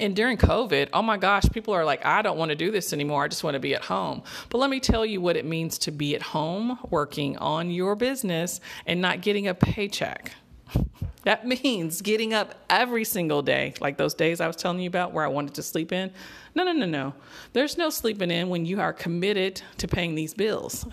And 0.00 0.14
during 0.14 0.36
COVID, 0.36 0.90
oh 0.92 1.02
my 1.02 1.16
gosh, 1.16 1.42
people 1.52 1.74
are 1.74 1.84
like, 1.84 2.06
I 2.06 2.22
don't 2.22 2.38
want 2.38 2.50
to 2.50 2.54
do 2.54 2.70
this 2.70 2.92
anymore. 2.92 3.24
I 3.24 3.28
just 3.28 3.42
want 3.42 3.54
to 3.54 3.60
be 3.60 3.74
at 3.74 3.82
home. 3.82 4.22
But 4.50 4.58
let 4.58 4.70
me 4.70 4.78
tell 4.78 5.04
you 5.04 5.20
what 5.20 5.36
it 5.36 5.44
means 5.44 5.78
to 5.78 5.90
be 5.90 6.14
at 6.14 6.22
home 6.22 6.78
working 6.90 7.36
on 7.38 7.72
your 7.72 7.96
business 7.96 8.60
and 8.86 9.00
not 9.00 9.20
getting 9.20 9.48
a 9.48 9.54
paycheck. 9.54 10.30
That 11.28 11.46
means 11.46 12.00
getting 12.00 12.32
up 12.32 12.54
every 12.70 13.04
single 13.04 13.42
day, 13.42 13.74
like 13.80 13.98
those 13.98 14.14
days 14.14 14.40
I 14.40 14.46
was 14.46 14.56
telling 14.56 14.80
you 14.80 14.88
about 14.88 15.12
where 15.12 15.24
I 15.24 15.28
wanted 15.28 15.54
to 15.56 15.62
sleep 15.62 15.92
in. 15.92 16.10
No, 16.54 16.64
no, 16.64 16.72
no, 16.72 16.86
no. 16.86 17.12
There's 17.52 17.76
no 17.76 17.90
sleeping 17.90 18.30
in 18.30 18.48
when 18.48 18.64
you 18.64 18.80
are 18.80 18.94
committed 18.94 19.60
to 19.76 19.88
paying 19.88 20.14
these 20.14 20.32
bills. 20.32 20.86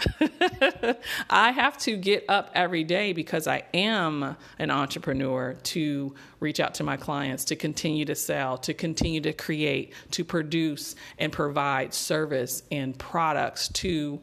I 1.29 1.51
have 1.51 1.77
to 1.79 1.95
get 1.95 2.25
up 2.27 2.51
every 2.53 2.83
day 2.83 3.13
because 3.13 3.47
I 3.47 3.63
am 3.73 4.35
an 4.59 4.71
entrepreneur 4.71 5.53
to 5.53 6.13
reach 6.41 6.59
out 6.59 6.73
to 6.75 6.83
my 6.83 6.97
clients, 6.97 7.45
to 7.45 7.55
continue 7.55 8.03
to 8.03 8.15
sell, 8.15 8.57
to 8.57 8.73
continue 8.73 9.21
to 9.21 9.31
create, 9.31 9.93
to 10.11 10.25
produce 10.25 10.95
and 11.17 11.31
provide 11.31 11.93
service 11.93 12.61
and 12.71 12.97
products 12.97 13.69
to 13.69 14.19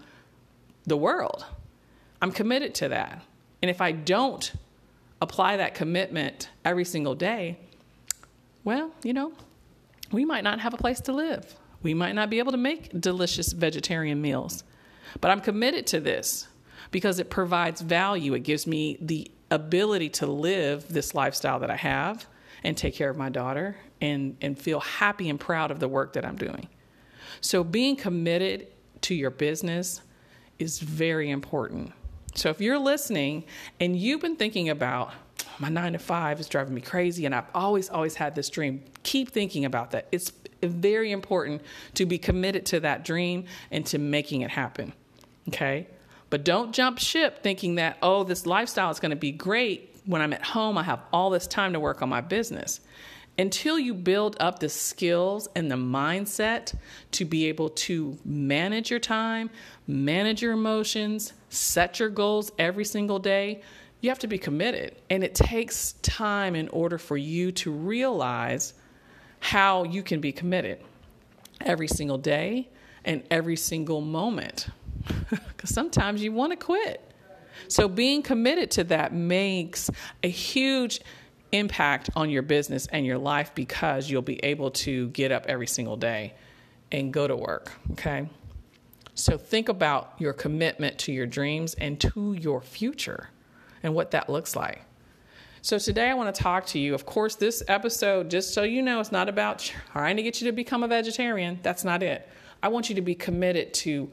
the 0.85 0.97
world. 0.97 1.47
I'm 2.21 2.33
committed 2.33 2.75
to 2.77 2.89
that. 2.91 3.23
And 3.63 3.71
if 3.71 3.81
I 3.81 3.93
don't 3.93 4.53
apply 5.23 5.57
that 5.57 5.75
commitment 5.75 6.51
every 6.65 6.85
single 6.85 7.15
day, 7.15 7.57
well, 8.65 8.91
you 9.05 9.13
know, 9.13 9.33
we 10.11 10.25
might 10.25 10.43
not 10.43 10.61
have 10.61 10.75
a 10.75 10.77
place 10.77 11.01
to 11.03 11.13
live. 11.13 11.55
We 11.83 11.95
might 11.95 12.15
not 12.15 12.29
be 12.29 12.41
able 12.41 12.51
to 12.53 12.59
make 12.59 13.01
delicious 13.01 13.53
vegetarian 13.53 14.21
meals. 14.21 14.65
But 15.21 15.31
I'm 15.31 15.41
committed 15.41 15.87
to 15.89 16.01
this 16.01 16.49
because 16.91 17.21
it 17.21 17.31
provides 17.31 17.81
value. 17.81 18.35
It 18.35 18.41
gives 18.41 18.67
me 18.67 18.99
the 19.01 19.31
ability 19.51 20.09
to 20.09 20.27
live 20.27 20.89
this 20.89 21.15
lifestyle 21.15 21.61
that 21.61 21.71
I 21.71 21.77
have 21.77 22.27
and 22.65 22.77
take 22.77 22.95
care 22.95 23.09
of 23.09 23.17
my 23.17 23.29
daughter 23.29 23.77
and, 24.01 24.37
and 24.41 24.59
feel 24.59 24.81
happy 24.81 25.31
and 25.31 25.39
proud 25.39 25.71
of 25.71 25.79
the 25.79 25.89
work 25.89 26.15
that 26.15 26.25
I'm 26.25 26.37
doing. 26.37 26.69
So, 27.41 27.63
being 27.63 27.97
committed 27.97 28.69
to 29.03 29.15
your 29.15 29.31
business 29.31 30.01
is 30.59 30.81
very 30.81 31.31
important. 31.31 31.93
So 32.35 32.51
if 32.51 32.61
you're 32.61 32.79
listening 32.79 33.45
and 33.81 33.97
you've 33.97 34.21
been 34.21 34.37
thinking 34.37 34.69
about 34.69 35.13
oh, 35.41 35.47
my 35.59 35.69
nine 35.69 35.93
to 35.93 35.99
five 35.99 36.41
is 36.41 36.49
driving 36.49 36.75
me 36.75 36.81
crazy 36.81 37.27
and 37.27 37.35
I've 37.35 37.47
always, 37.55 37.91
always 37.91 38.15
had 38.15 38.35
this 38.35 38.49
dream, 38.49 38.83
keep 39.03 39.31
thinking 39.31 39.65
about 39.65 39.91
that. 39.93 40.09
It's 40.13 40.33
very 40.63 41.13
important 41.13 41.63
to 41.95 42.07
be 42.07 42.19
committed 42.19 42.67
to 42.67 42.81
that 42.81 43.05
dream 43.05 43.45
and 43.71 43.85
to 43.87 43.99
making 43.99 44.43
it 44.43 44.51
happen. 44.51 44.93
Okay? 45.49 45.89
But 46.31 46.45
don't 46.45 46.73
jump 46.73 46.99
ship 46.99 47.43
thinking 47.43 47.75
that, 47.75 47.99
oh, 48.01 48.25
this 48.25 48.47
lifestyle 48.47 48.91
is 48.91 49.01
going 49.01 49.11
to 49.11 49.17
be 49.17 49.33
great 49.33 49.95
when 50.07 50.23
I'm 50.23 50.33
at 50.33 50.43
home. 50.43 50.79
I 50.79 50.83
have 50.83 51.01
all 51.13 51.31
this 51.31 51.47
time 51.47 51.75
to 51.75 51.81
work 51.81 52.01
on 52.01 52.09
my 52.09 52.21
business 52.21 52.81
until 53.39 53.79
you 53.79 53.95
build 53.95 54.37
up 54.41 54.59
the 54.59 54.69
skills 54.69 55.49
and 55.55 55.71
the 55.71 55.77
mindset 55.77 56.75
to 57.13 57.25
be 57.25 57.47
able 57.49 57.71
to 57.71 58.19
manage 58.25 58.91
your 58.91 59.01
time, 59.01 59.51
manage 59.87 60.43
your 60.43 60.53
emotions, 60.53 61.33
set 61.49 61.99
your 61.99 62.11
goals 62.11 62.53
every 62.59 62.85
single 62.85 63.19
day, 63.19 63.63
you 64.01 64.11
have 64.11 64.19
to 64.19 64.27
be 64.27 64.39
committed. 64.39 64.97
And 65.09 65.25
it 65.25 65.35
takes 65.35 65.93
time 66.03 66.55
in 66.55 66.69
order 66.69 66.99
for 66.99 67.17
you 67.17 67.53
to 67.53 67.71
realize 67.71 68.75
how 69.41 69.85
you 69.85 70.03
can 70.03 70.21
be 70.21 70.33
committed 70.33 70.81
every 71.61 71.89
single 71.89 72.19
day 72.19 72.69
and 73.05 73.23
every 73.31 73.57
single 73.57 74.01
moment. 74.01 74.69
Because 75.31 75.75
sometimes 75.75 76.23
you 76.23 76.33
want 76.33 76.51
to 76.51 76.57
quit. 76.57 77.01
So 77.69 77.89
being 77.89 78.23
committed 78.23 78.71
to 78.73 78.85
that 78.85 79.15
makes 79.15 79.91
a 80.23 80.29
huge 80.29 81.01
impact 81.53 82.11
on 82.17 82.31
your 82.31 82.43
business 82.43 82.87
and 82.89 83.07
your 83.07 83.19
life 83.19 83.55
because 83.55 84.11
you'll 84.11 84.23
be 84.23 84.43
able 84.45 84.71
to 84.71 85.09
get 85.11 85.31
up 85.31 85.47
every 85.47 85.67
single 85.67 85.97
day 85.97 86.35
and 86.91 87.13
go 87.13 87.29
to 87.29 87.37
work, 87.37 87.73
okay? 87.93 88.29
So 89.15 89.37
think 89.37 89.69
about 89.69 90.15
your 90.19 90.33
commitment 90.33 90.99
to 91.01 91.13
your 91.13 91.27
dreams 91.27 91.75
and 91.75 92.01
to 92.01 92.33
your 92.33 92.61
future 92.63 93.29
and 93.83 93.95
what 93.95 94.11
that 94.13 94.29
looks 94.29 94.57
like. 94.57 94.83
So 95.61 95.79
today 95.79 96.11
I 96.11 96.15
want 96.15 96.35
to 96.35 96.43
talk 96.43 96.67
to 96.67 96.79
you. 96.79 96.95
Of 96.95 97.07
course, 97.07 97.37
this 97.37 97.63
episode, 97.69 98.31
just 98.31 98.53
so 98.53 98.63
you 98.63 98.83
know, 98.83 98.99
it's 98.99 99.13
not 99.13 99.29
about 99.29 99.59
trying 99.93 100.17
to 100.17 100.23
get 100.23 100.41
you 100.41 100.47
to 100.47 100.53
become 100.53 100.83
a 100.83 100.89
vegetarian. 100.89 101.61
That's 101.63 101.85
not 101.85 102.03
it. 102.03 102.29
I 102.63 102.69
want 102.69 102.89
you 102.89 102.97
to 102.97 103.03
be 103.03 103.15
committed 103.15 103.73
to 103.75 104.11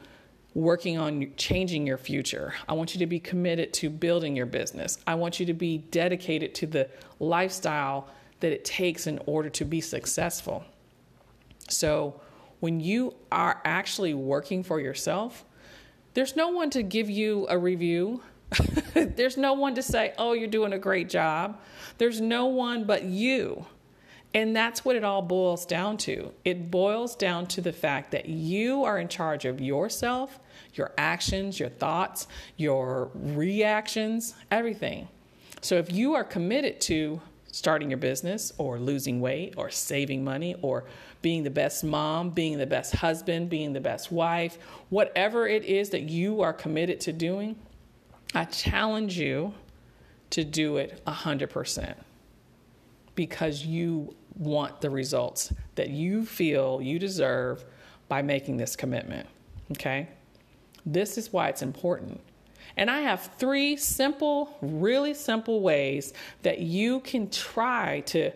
working 0.54 0.98
on 0.98 1.32
changing 1.38 1.86
your 1.86 1.98
future. 1.98 2.54
I 2.68 2.74
want 2.74 2.94
you 2.94 3.00
to 3.00 3.08
be 3.08 3.20
committed 3.20 3.74
to 3.74 3.90
building 3.90 4.36
your 4.36 4.46
business. 4.46 4.98
I 5.06 5.16
want 5.16 5.40
you 5.40 5.46
to 5.46 5.54
be 5.54 5.78
dedicated 5.78 6.56
to 6.56 6.68
the 6.68 6.90
lifestyle 7.20 8.08
that 8.40 8.52
it 8.52 8.66
takes 8.66 9.08
in 9.08 9.20
order 9.26 9.50
to 9.50 9.66
be 9.66 9.82
successful. 9.82 10.64
So, 11.68 12.20
when 12.62 12.80
you 12.80 13.16
are 13.32 13.62
actually 13.64 14.14
working 14.14 14.64
for 14.64 14.82
yourself, 14.82 15.46
there's 16.14 16.36
no 16.36 16.50
one 16.50 16.70
to 16.72 16.84
give 16.84 17.10
you 17.10 17.46
a 17.50 17.58
review. 17.58 18.22
There's 18.94 19.38
no 19.38 19.54
one 19.54 19.76
to 19.76 19.84
say, 19.84 20.14
oh, 20.18 20.34
you're 20.34 20.50
doing 20.50 20.74
a 20.74 20.80
great 20.80 21.08
job. 21.08 21.62
There's 22.00 22.20
no 22.20 22.48
one 22.48 22.84
but 22.84 23.04
you. 23.04 23.66
And 24.34 24.56
that's 24.56 24.86
what 24.86 24.96
it 24.96 25.04
all 25.04 25.22
boils 25.22 25.66
down 25.66 25.98
to. 25.98 26.32
It 26.46 26.70
boils 26.70 27.16
down 27.16 27.48
to 27.48 27.62
the 27.62 27.74
fact 27.74 28.12
that 28.12 28.30
you 28.30 28.84
are 28.84 29.00
in 29.00 29.08
charge 29.08 29.46
of 29.46 29.60
yourself, 29.60 30.40
your 30.76 30.92
actions, 30.98 31.60
your 31.60 31.70
thoughts, 31.70 32.28
your 32.56 33.10
reactions, 33.16 34.36
everything. 34.52 35.08
So 35.62 35.76
if 35.76 35.92
you 35.92 36.14
are 36.14 36.24
committed 36.24 36.80
to 36.82 37.22
starting 37.52 37.90
your 37.90 37.98
business 37.98 38.54
or 38.60 38.78
losing 38.78 39.20
weight 39.20 39.56
or 39.58 39.72
saving 39.72 40.24
money 40.24 40.56
or 40.62 40.86
being 41.24 41.44
the 41.44 41.50
best 41.50 41.84
mom, 41.84 42.30
being 42.30 42.60
the 42.60 42.68
best 42.68 42.96
husband, 42.96 43.50
being 43.50 43.74
the 43.74 43.82
best 43.82 44.12
wife, 44.12 44.60
whatever 44.90 45.48
it 45.48 45.66
is 45.66 45.90
that 45.90 46.04
you 46.04 46.42
are 46.42 46.54
committed 46.54 47.00
to 47.02 47.12
doing, 47.12 47.56
I 48.36 48.46
challenge 48.46 49.18
you 49.18 49.56
to 50.30 50.44
do 50.44 50.78
it 50.78 51.02
100% 51.08 51.96
because 53.20 53.66
you 53.66 54.16
want 54.38 54.80
the 54.80 54.90
results 54.90 55.52
that 55.76 55.90
you 55.90 56.26
feel 56.26 56.82
you 56.82 56.98
deserve 56.98 57.66
by 58.08 58.22
making 58.22 58.56
this 58.56 58.78
commitment. 58.78 59.28
Okay? 59.74 60.08
This 60.86 61.18
is 61.18 61.34
why 61.34 61.50
it's 61.50 61.62
important. 61.62 62.22
And 62.78 62.90
I 62.90 63.02
have 63.02 63.30
three 63.38 63.76
simple, 63.76 64.58
really 64.62 65.14
simple 65.14 65.60
ways 65.60 66.14
that 66.44 66.60
you 66.60 67.02
can 67.02 67.30
try 67.30 68.00
to 68.06 68.32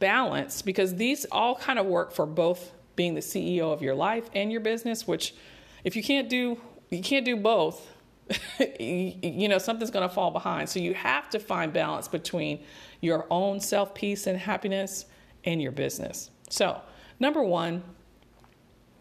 balance 0.00 0.60
because 0.60 0.96
these 0.96 1.24
all 1.32 1.54
kind 1.54 1.78
of 1.78 1.86
work 1.86 2.12
for 2.12 2.26
both 2.26 2.72
being 2.94 3.14
the 3.14 3.22
CEO 3.22 3.72
of 3.72 3.80
your 3.80 3.94
life 3.94 4.28
and 4.34 4.52
your 4.52 4.60
business, 4.60 5.06
which 5.06 5.34
if 5.82 5.96
you 5.96 6.02
can't 6.02 6.28
do 6.28 6.60
you 6.90 7.00
can't 7.00 7.24
do 7.24 7.36
both, 7.36 7.90
you 8.78 9.48
know, 9.48 9.56
something's 9.56 9.90
going 9.90 10.06
to 10.06 10.14
fall 10.14 10.30
behind. 10.30 10.68
So 10.68 10.78
you 10.78 10.92
have 10.92 11.30
to 11.30 11.38
find 11.38 11.72
balance 11.72 12.06
between 12.06 12.60
your 13.06 13.26
own 13.30 13.60
self 13.60 13.94
peace 13.94 14.26
and 14.26 14.38
happiness 14.38 15.06
and 15.44 15.62
your 15.62 15.72
business. 15.72 16.30
So, 16.50 16.80
number 17.20 17.42
one, 17.42 17.82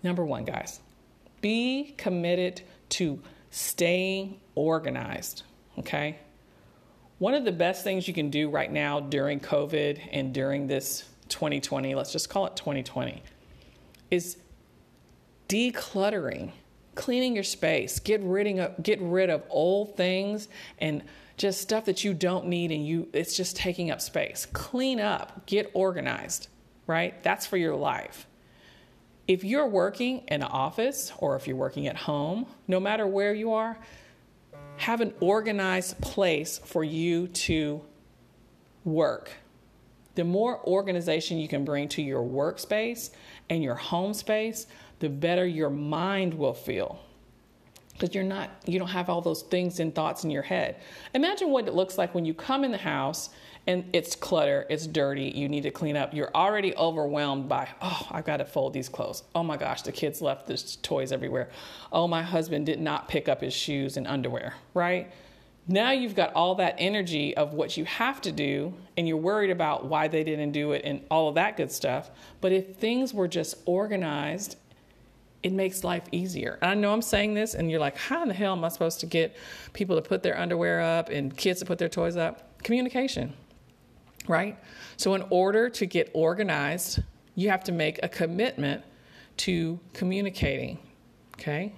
number 0.04 0.24
one, 0.24 0.46
guys, 0.46 0.80
be 1.42 1.96
committed 1.98 2.62
to 2.90 3.20
staying 3.50 4.40
organized. 4.54 5.44
Okay. 5.80 6.20
One 7.18 7.34
of 7.34 7.46
the 7.46 7.52
best 7.52 7.84
things 7.84 8.08
you 8.08 8.14
can 8.14 8.30
do 8.30 8.50
right 8.50 8.72
now 8.72 9.00
during 9.00 9.40
COVID 9.40 10.02
and 10.12 10.34
during 10.34 10.68
this 10.68 11.06
2020, 11.30 11.96
let's 11.96 12.12
just 12.12 12.30
call 12.30 12.46
it 12.46 12.56
2020, 12.56 13.24
is 14.12 14.38
decluttering 15.48 16.52
cleaning 16.96 17.36
your 17.36 17.44
space 17.44 18.00
get 18.00 18.22
rid 18.24 18.58
of 18.58 18.82
get 18.82 19.00
rid 19.02 19.30
of 19.30 19.44
old 19.50 19.96
things 19.98 20.48
and 20.80 21.04
just 21.38 21.62
stuff 21.62 21.86
that 21.86 22.04
you 22.04 22.14
don't 22.14 22.48
need 22.48 22.72
and 22.72 22.88
you 22.88 23.08
it's 23.14 23.36
just 23.36 23.56
taking 23.56 23.92
up 23.92 24.02
space. 24.02 24.48
Clean 24.54 25.00
up 25.00 25.46
get 25.46 25.70
organized 25.74 26.48
right? 26.88 27.22
That's 27.24 27.46
for 27.46 27.58
your 27.58 27.76
life. 27.76 28.28
If 29.28 29.44
you're 29.44 29.68
working 29.68 30.20
in 30.28 30.44
an 30.44 30.44
office 30.44 31.12
or 31.18 31.36
if 31.36 31.48
you're 31.48 31.58
working 31.58 31.88
at 31.88 31.96
home 31.96 32.46
no 32.68 32.80
matter 32.80 33.08
where 33.08 33.34
you 33.34 33.54
are 33.54 33.78
have 34.78 35.02
an 35.02 35.14
organized 35.20 36.00
place 36.02 36.58
for 36.60 36.84
you 36.84 37.28
to 37.28 37.82
work. 38.84 39.32
The 40.16 40.24
more 40.24 40.66
organization 40.66 41.38
you 41.38 41.48
can 41.48 41.66
bring 41.66 41.90
to 41.90 42.02
your 42.02 42.24
workspace 42.24 43.12
and 43.50 43.64
your 43.64 43.76
home 43.76 44.14
space 44.14 44.68
the 45.00 45.10
better 45.10 45.46
your 45.46 45.70
mind 45.70 46.34
will 46.34 46.54
feel. 46.54 47.00
Because 47.94 48.14
you're 48.14 48.26
not 48.26 48.50
you 48.66 48.78
don't 48.78 48.90
have 48.90 49.10
all 49.10 49.22
those 49.22 49.42
things 49.44 49.80
and 49.80 49.96
thoughts 49.96 50.26
in 50.26 50.32
your 50.32 50.44
head. 50.44 50.78
Imagine 51.14 51.50
what 51.50 51.68
it 51.68 51.74
looks 51.74 51.98
like 51.98 52.14
when 52.14 52.26
you 52.26 52.34
come 52.34 52.66
in 52.66 52.72
the 52.72 52.78
house 52.78 53.30
and 53.68 53.86
it's 53.94 54.16
clutter 54.16 54.68
it's 54.70 54.86
dirty 54.86 55.32
you 55.34 55.48
need 55.48 55.64
to 55.64 55.72
clean 55.72 55.96
up. 55.96 56.14
You're 56.14 56.32
already 56.36 56.76
overwhelmed 56.76 57.48
by 57.48 57.70
oh 57.82 58.08
i've 58.12 58.26
got 58.26 58.38
to 58.38 58.46
fold 58.46 58.74
these 58.74 58.90
clothes. 58.90 59.24
Oh 59.34 59.44
my 59.44 59.56
gosh 59.56 59.82
the 59.82 59.94
kids 59.94 60.22
left 60.22 60.48
the 60.48 60.58
toys 60.82 61.14
everywhere. 61.14 61.50
Oh 61.90 62.06
my 62.06 62.22
husband 62.22 62.66
did 62.66 62.82
not 62.82 63.08
pick 63.08 63.30
up 63.30 63.40
his 63.40 63.54
shoes 63.54 63.96
and 63.96 64.08
underwear 64.08 64.56
right? 64.74 65.10
Now 65.68 65.92
you've 65.92 66.16
got 66.16 66.34
all 66.34 66.56
that 66.56 66.76
energy 66.78 67.36
of 67.36 67.54
what 67.54 67.78
you 67.78 67.86
have 67.86 68.22
to 68.22 68.32
do 68.32 68.74
and 68.98 69.08
you're 69.08 69.18
worried 69.18 69.50
about 69.50 69.86
why 69.86 70.10
they 70.10 70.24
didn't 70.24 70.52
do 70.52 70.74
it 70.74 70.82
and 70.84 71.02
all 71.10 71.30
of 71.30 71.36
that 71.36 71.56
good 71.58 71.72
stuff. 71.72 72.12
But 72.42 72.52
if 72.52 72.76
things 72.76 73.14
were 73.14 73.28
just 73.28 73.56
organized 73.66 74.58
it 75.46 75.54
makes 75.54 75.84
life 75.84 76.02
easier. 76.12 76.58
And 76.64 76.72
I 76.72 76.74
know 76.74 76.92
I'm 76.92 77.04
saying 77.04 77.36
this, 77.36 77.54
and 77.54 77.70
you're 77.70 77.80
like, 77.80 77.96
how 77.96 78.24
in 78.24 78.30
the 78.30 78.34
hell 78.34 78.54
am 78.54 78.66
I 78.66 78.70
supposed 78.70 79.00
to 79.02 79.06
get 79.06 79.38
people 79.74 79.96
to 79.96 80.02
put 80.02 80.24
their 80.24 80.36
underwear 80.36 80.82
up 80.82 81.10
and 81.10 81.38
kids 81.38 81.60
to 81.60 81.68
put 81.68 81.78
their 81.78 81.88
toys 81.88 82.18
up? 82.18 82.64
Communication. 82.64 83.32
right? 84.28 84.58
So, 84.98 85.14
in 85.14 85.24
order 85.30 85.70
to 85.70 85.86
get 85.86 86.10
organized, 86.16 87.04
you 87.36 87.50
have 87.50 87.64
to 87.66 87.72
make 87.72 88.00
a 88.02 88.10
commitment 88.10 88.84
to 89.38 89.80
communicating, 89.94 90.80
okay? 91.38 91.74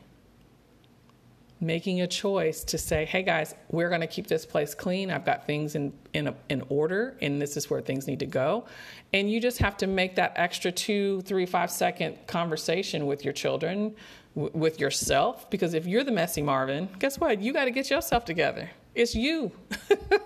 Making 1.60 2.02
a 2.02 2.08
choice 2.08 2.64
to 2.66 2.78
say, 2.78 3.06
hey 3.06 3.24
guys, 3.24 3.56
we're 3.70 3.90
gonna 3.90 4.08
keep 4.08 4.28
this 4.28 4.46
place 4.46 4.76
clean. 4.76 5.10
I've 5.10 5.26
got 5.26 5.48
things 5.48 5.76
in, 5.76 5.92
in, 6.14 6.28
a, 6.28 6.36
in 6.50 6.64
order, 6.70 7.18
and 7.22 7.42
this 7.42 7.58
is 7.58 7.70
where 7.70 7.82
things 7.82 8.06
need 8.06 8.20
to 8.20 8.28
go. 8.28 8.66
And 9.14 9.32
you 9.32 9.40
just 9.40 9.58
have 9.58 9.76
to 9.78 9.88
make 9.88 10.16
that 10.18 10.34
extra 10.36 10.72
two, 10.72 11.22
three, 11.22 11.46
five 11.46 11.72
second 11.72 12.28
conversation 12.28 13.08
with 13.08 13.24
your 13.24 13.34
children, 13.34 13.96
w- 14.36 14.56
with 14.56 14.80
yourself, 14.80 15.50
because 15.50 15.74
if 15.74 15.88
you're 15.88 16.04
the 16.04 16.12
messy 16.12 16.44
Marvin, 16.44 16.90
guess 17.00 17.20
what? 17.20 17.42
You 17.42 17.54
gotta 17.54 17.72
get 17.72 17.90
yourself 17.90 18.24
together. 18.24 18.70
It's 18.98 19.14
you. 19.14 19.52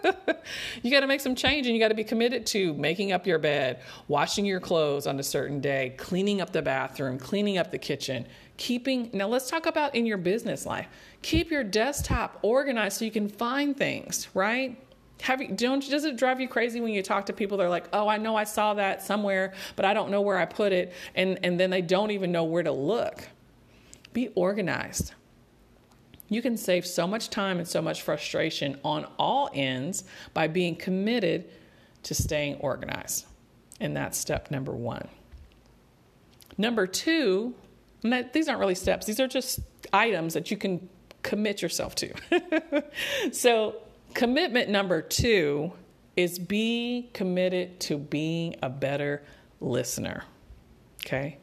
you 0.81 0.91
got 0.91 1.01
to 1.01 1.07
make 1.07 1.19
some 1.19 1.35
change 1.35 1.67
and 1.67 1.75
you 1.75 1.81
got 1.81 1.89
to 1.89 1.93
be 1.93 2.05
committed 2.05 2.45
to 2.47 2.73
making 2.75 3.11
up 3.11 3.27
your 3.27 3.37
bed, 3.37 3.81
washing 4.07 4.45
your 4.45 4.61
clothes 4.61 5.07
on 5.07 5.19
a 5.19 5.23
certain 5.23 5.59
day, 5.59 5.93
cleaning 5.97 6.39
up 6.39 6.53
the 6.53 6.61
bathroom, 6.61 7.19
cleaning 7.19 7.57
up 7.57 7.69
the 7.69 7.77
kitchen, 7.77 8.25
keeping. 8.61 9.09
Now, 9.11 9.27
let's 9.27 9.49
talk 9.49 9.65
about 9.65 9.95
in 9.95 10.05
your 10.05 10.19
business 10.19 10.67
life. 10.67 10.87
Keep 11.23 11.49
your 11.49 11.63
desktop 11.63 12.37
organized 12.43 12.99
so 12.99 13.05
you 13.05 13.11
can 13.11 13.27
find 13.27 13.75
things, 13.75 14.27
right? 14.35 14.77
Have 15.21 15.41
you, 15.41 15.49
don't 15.49 15.87
does 15.89 16.05
it 16.05 16.15
drive 16.15 16.39
you 16.39 16.47
crazy 16.47 16.79
when 16.79 16.93
you 16.93 17.03
talk 17.03 17.27
to 17.27 17.33
people 17.33 17.55
they're 17.55 17.69
like 17.69 17.87
oh 17.93 18.07
i 18.07 18.17
know 18.17 18.35
i 18.35 18.43
saw 18.43 18.73
that 18.73 19.03
somewhere 19.03 19.53
but 19.75 19.85
i 19.85 19.93
don't 19.93 20.09
know 20.09 20.21
where 20.21 20.39
i 20.39 20.45
put 20.45 20.71
it 20.73 20.93
and 21.13 21.37
and 21.43 21.59
then 21.59 21.69
they 21.69 21.83
don't 21.83 22.09
even 22.09 22.31
know 22.31 22.43
where 22.43 22.63
to 22.63 22.71
look 22.71 23.27
be 24.13 24.29
organized 24.29 25.13
you 26.31 26.41
can 26.41 26.55
save 26.55 26.87
so 26.87 27.05
much 27.05 27.29
time 27.29 27.57
and 27.59 27.67
so 27.67 27.81
much 27.81 28.03
frustration 28.03 28.79
on 28.85 29.05
all 29.19 29.49
ends 29.53 30.05
by 30.33 30.47
being 30.47 30.77
committed 30.77 31.49
to 32.03 32.15
staying 32.15 32.55
organized. 32.55 33.25
And 33.81 33.95
that's 33.97 34.17
step 34.17 34.49
number 34.49 34.71
one. 34.71 35.09
Number 36.57 36.87
two, 36.87 37.53
that, 38.03 38.33
these 38.33 38.47
aren't 38.47 38.59
really 38.59 38.75
steps, 38.75 39.05
these 39.05 39.19
are 39.19 39.27
just 39.27 39.59
items 39.93 40.33
that 40.33 40.51
you 40.51 40.57
can 40.57 40.89
commit 41.23 41.61
yourself 41.61 41.95
to. 41.95 42.13
so, 43.31 43.75
commitment 44.13 44.69
number 44.69 45.01
two 45.01 45.71
is 46.17 46.39
be 46.39 47.09
committed 47.13 47.79
to 47.79 47.97
being 47.97 48.55
a 48.61 48.69
better 48.69 49.23
listener. 49.59 50.23
Okay? 51.05 51.37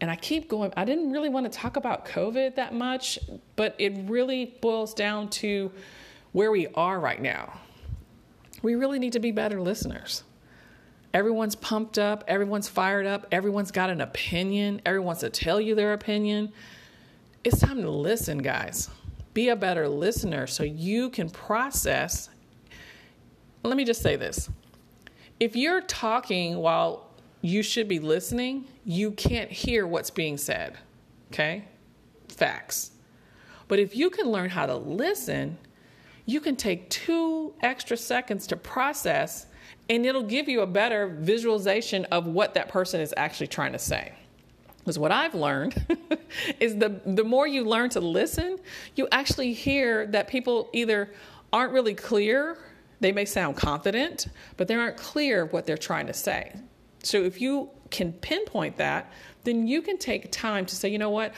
and 0.00 0.10
I 0.10 0.16
keep 0.16 0.48
going. 0.48 0.72
I 0.76 0.84
didn't 0.84 1.10
really 1.10 1.28
want 1.28 1.50
to 1.50 1.58
talk 1.58 1.76
about 1.76 2.06
COVID 2.06 2.54
that 2.56 2.74
much, 2.74 3.18
but 3.56 3.74
it 3.78 3.92
really 4.06 4.56
boils 4.60 4.94
down 4.94 5.28
to 5.30 5.72
where 6.32 6.50
we 6.50 6.68
are 6.68 7.00
right 7.00 7.20
now. 7.20 7.58
We 8.62 8.74
really 8.74 8.98
need 8.98 9.12
to 9.14 9.20
be 9.20 9.32
better 9.32 9.60
listeners. 9.60 10.22
Everyone's 11.14 11.54
pumped 11.54 11.98
up, 11.98 12.24
everyone's 12.28 12.68
fired 12.68 13.06
up, 13.06 13.26
everyone's 13.32 13.70
got 13.70 13.88
an 13.88 14.00
opinion, 14.00 14.82
everyone 14.84 15.06
wants 15.06 15.20
to 15.22 15.30
tell 15.30 15.60
you 15.60 15.74
their 15.74 15.94
opinion. 15.94 16.52
It's 17.44 17.60
time 17.60 17.80
to 17.82 17.90
listen, 17.90 18.38
guys. 18.38 18.90
Be 19.32 19.48
a 19.48 19.56
better 19.56 19.88
listener 19.88 20.46
so 20.46 20.64
you 20.64 21.08
can 21.10 21.30
process. 21.30 22.28
Let 23.62 23.76
me 23.76 23.84
just 23.84 24.02
say 24.02 24.16
this. 24.16 24.50
If 25.40 25.56
you're 25.56 25.80
talking 25.80 26.58
while 26.58 27.08
you 27.40 27.62
should 27.62 27.88
be 27.88 28.00
listening, 28.00 28.66
you 28.84 29.12
can't 29.12 29.50
hear 29.50 29.86
what's 29.86 30.10
being 30.10 30.36
said. 30.36 30.76
Okay? 31.32 31.64
Facts. 32.28 32.90
But 33.68 33.78
if 33.78 33.94
you 33.94 34.10
can 34.10 34.30
learn 34.30 34.50
how 34.50 34.66
to 34.66 34.76
listen, 34.76 35.58
you 36.26 36.40
can 36.40 36.56
take 36.56 36.90
two 36.90 37.54
extra 37.62 37.96
seconds 37.96 38.46
to 38.48 38.56
process, 38.56 39.46
and 39.88 40.04
it'll 40.04 40.22
give 40.22 40.48
you 40.48 40.60
a 40.60 40.66
better 40.66 41.08
visualization 41.08 42.04
of 42.06 42.26
what 42.26 42.54
that 42.54 42.68
person 42.68 43.00
is 43.00 43.14
actually 43.16 43.46
trying 43.46 43.72
to 43.72 43.78
say. 43.78 44.12
Because 44.78 44.98
what 44.98 45.12
I've 45.12 45.34
learned 45.34 45.98
is 46.60 46.76
the, 46.76 47.00
the 47.04 47.24
more 47.24 47.46
you 47.46 47.64
learn 47.64 47.90
to 47.90 48.00
listen, 48.00 48.58
you 48.96 49.06
actually 49.12 49.52
hear 49.52 50.06
that 50.08 50.28
people 50.28 50.70
either 50.72 51.10
aren't 51.52 51.72
really 51.72 51.94
clear, 51.94 52.58
they 53.00 53.12
may 53.12 53.24
sound 53.24 53.56
confident, 53.56 54.28
but 54.56 54.66
they 54.66 54.74
aren't 54.74 54.96
clear 54.96 55.42
of 55.42 55.52
what 55.52 55.66
they're 55.66 55.76
trying 55.76 56.06
to 56.06 56.14
say. 56.14 56.54
So 57.02 57.22
if 57.22 57.40
you 57.40 57.70
can 57.90 58.12
pinpoint 58.14 58.76
that, 58.78 59.12
then 59.44 59.66
you 59.66 59.82
can 59.82 59.98
take 59.98 60.32
time 60.32 60.66
to 60.66 60.74
say, 60.74 60.88
you 60.88 60.98
know 60.98 61.10
what, 61.10 61.32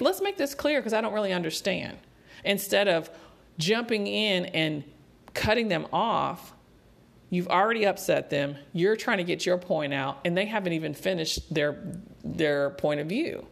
let's 0.00 0.20
make 0.20 0.36
this 0.36 0.54
clear 0.54 0.80
because 0.80 0.92
I 0.92 1.00
don't 1.00 1.12
really 1.12 1.32
understand. 1.32 1.98
Instead 2.44 2.88
of 2.88 3.10
jumping 3.58 4.06
in 4.06 4.46
and 4.46 4.82
cutting 5.34 5.68
them 5.68 5.86
off, 5.92 6.53
you've 7.30 7.48
already 7.48 7.86
upset 7.86 8.30
them. 8.30 8.56
You're 8.72 8.96
trying 8.96 9.18
to 9.18 9.24
get 9.24 9.44
your 9.46 9.58
point 9.58 9.92
out, 9.92 10.20
and 10.24 10.36
they 10.36 10.46
haven't 10.46 10.72
even 10.72 10.94
finished 10.94 11.52
their 11.52 11.82
their 12.22 12.70
point 12.70 13.00
of 13.00 13.06
view. 13.06 13.46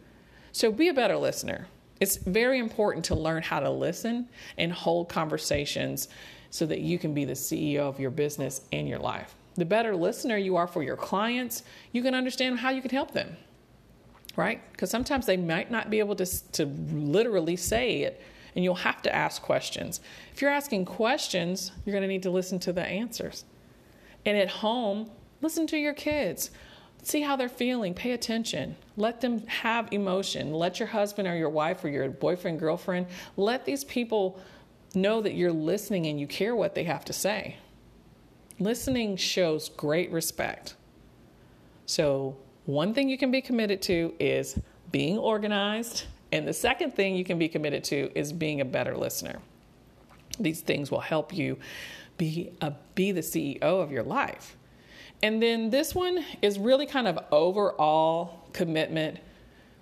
So 0.51 0.71
be 0.71 0.89
a 0.89 0.93
better 0.93 1.17
listener. 1.17 1.67
It's 1.99 2.17
very 2.17 2.59
important 2.59 3.05
to 3.05 3.15
learn 3.15 3.43
how 3.43 3.59
to 3.59 3.69
listen 3.69 4.27
and 4.57 4.71
hold 4.71 5.09
conversations 5.09 6.09
so 6.49 6.65
that 6.65 6.81
you 6.81 6.99
can 6.99 7.13
be 7.13 7.25
the 7.25 7.33
CEO 7.33 7.79
of 7.79 7.99
your 7.99 8.11
business 8.11 8.61
and 8.71 8.87
your 8.87 8.99
life 8.99 9.35
the 9.55 9.65
better 9.65 9.95
listener 9.95 10.37
you 10.37 10.55
are 10.55 10.67
for 10.67 10.83
your 10.83 10.97
clients, 10.97 11.63
you 11.91 12.01
can 12.01 12.15
understand 12.15 12.59
how 12.59 12.69
you 12.69 12.81
can 12.81 12.91
help 12.91 13.11
them. 13.11 13.37
Right? 14.35 14.61
Because 14.71 14.89
sometimes 14.89 15.27
they 15.27 15.37
might 15.37 15.69
not 15.69 15.89
be 15.91 15.99
able 15.99 16.15
to, 16.15 16.51
to 16.53 16.65
literally 16.65 17.55
say 17.55 18.01
it, 18.01 18.21
and 18.55 18.63
you'll 18.63 18.75
have 18.75 19.01
to 19.03 19.13
ask 19.13 19.41
questions. 19.41 19.99
If 20.33 20.41
you're 20.41 20.51
asking 20.51 20.85
questions, 20.85 21.71
you're 21.85 21.93
going 21.93 22.01
to 22.01 22.07
need 22.07 22.23
to 22.23 22.31
listen 22.31 22.57
to 22.59 22.73
the 22.73 22.83
answers. 22.83 23.45
And 24.25 24.37
at 24.37 24.49
home, 24.49 25.09
listen 25.41 25.67
to 25.67 25.77
your 25.77 25.93
kids. 25.93 26.51
See 27.03 27.21
how 27.21 27.35
they're 27.35 27.49
feeling. 27.49 27.93
Pay 27.93 28.11
attention. 28.11 28.77
Let 28.95 29.19
them 29.19 29.45
have 29.47 29.89
emotion. 29.91 30.53
Let 30.53 30.79
your 30.79 30.87
husband 30.87 31.27
or 31.27 31.35
your 31.35 31.49
wife 31.49 31.83
or 31.83 31.89
your 31.89 32.09
boyfriend, 32.09 32.59
girlfriend, 32.59 33.07
let 33.35 33.65
these 33.65 33.83
people 33.83 34.39
know 34.95 35.21
that 35.21 35.33
you're 35.33 35.51
listening 35.51 36.05
and 36.05 36.19
you 36.19 36.27
care 36.27 36.55
what 36.55 36.75
they 36.75 36.85
have 36.85 37.03
to 37.05 37.13
say. 37.13 37.57
Listening 38.59 39.17
shows 39.17 39.67
great 39.69 40.11
respect. 40.11 40.75
So, 41.85 42.37
one 42.65 42.93
thing 42.93 43.09
you 43.09 43.17
can 43.17 43.31
be 43.31 43.41
committed 43.41 43.81
to 43.83 44.13
is 44.19 44.57
being 44.91 45.17
organized. 45.17 46.05
And 46.31 46.47
the 46.47 46.53
second 46.53 46.95
thing 46.95 47.15
you 47.15 47.25
can 47.25 47.37
be 47.37 47.49
committed 47.49 47.83
to 47.85 48.09
is 48.15 48.31
being 48.31 48.61
a 48.61 48.65
better 48.65 48.95
listener. 48.95 49.39
These 50.39 50.61
things 50.61 50.89
will 50.89 51.01
help 51.01 51.33
you 51.33 51.57
be, 52.17 52.51
a, 52.61 52.73
be 52.95 53.11
the 53.11 53.21
CEO 53.21 53.61
of 53.61 53.91
your 53.91 54.03
life. 54.03 54.57
And 55.21 55.41
then 55.41 55.69
this 55.69 55.95
one 55.95 56.23
is 56.41 56.59
really 56.59 56.85
kind 56.85 57.07
of 57.07 57.17
overall 57.31 58.47
commitment. 58.51 59.19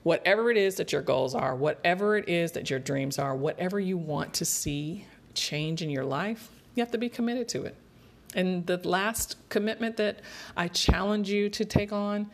Whatever 0.03 0.51
it 0.51 0.57
is 0.57 0.75
that 0.75 0.91
your 0.91 1.01
goals 1.01 1.35
are, 1.35 1.55
whatever 1.55 2.15
it 2.15 2.29
is 2.29 2.51
that 2.53 2.69
your 2.69 2.79
dreams 2.79 3.19
are, 3.19 3.35
whatever 3.35 3.79
you 3.79 3.97
want 3.97 4.33
to 4.35 4.45
see 4.45 5.05
change 5.33 5.81
in 5.81 5.89
your 5.89 6.05
life, 6.05 6.49
you 6.75 6.81
have 6.81 6.91
to 6.91 6.97
be 6.97 7.09
committed 7.09 7.47
to 7.49 7.63
it. 7.63 7.75
And 8.35 8.65
the 8.65 8.77
last 8.87 9.35
commitment 9.49 9.97
that 9.97 10.21
I 10.55 10.67
challenge 10.67 11.29
you 11.29 11.49
to 11.49 11.65
take 11.65 11.91
on 11.91 12.29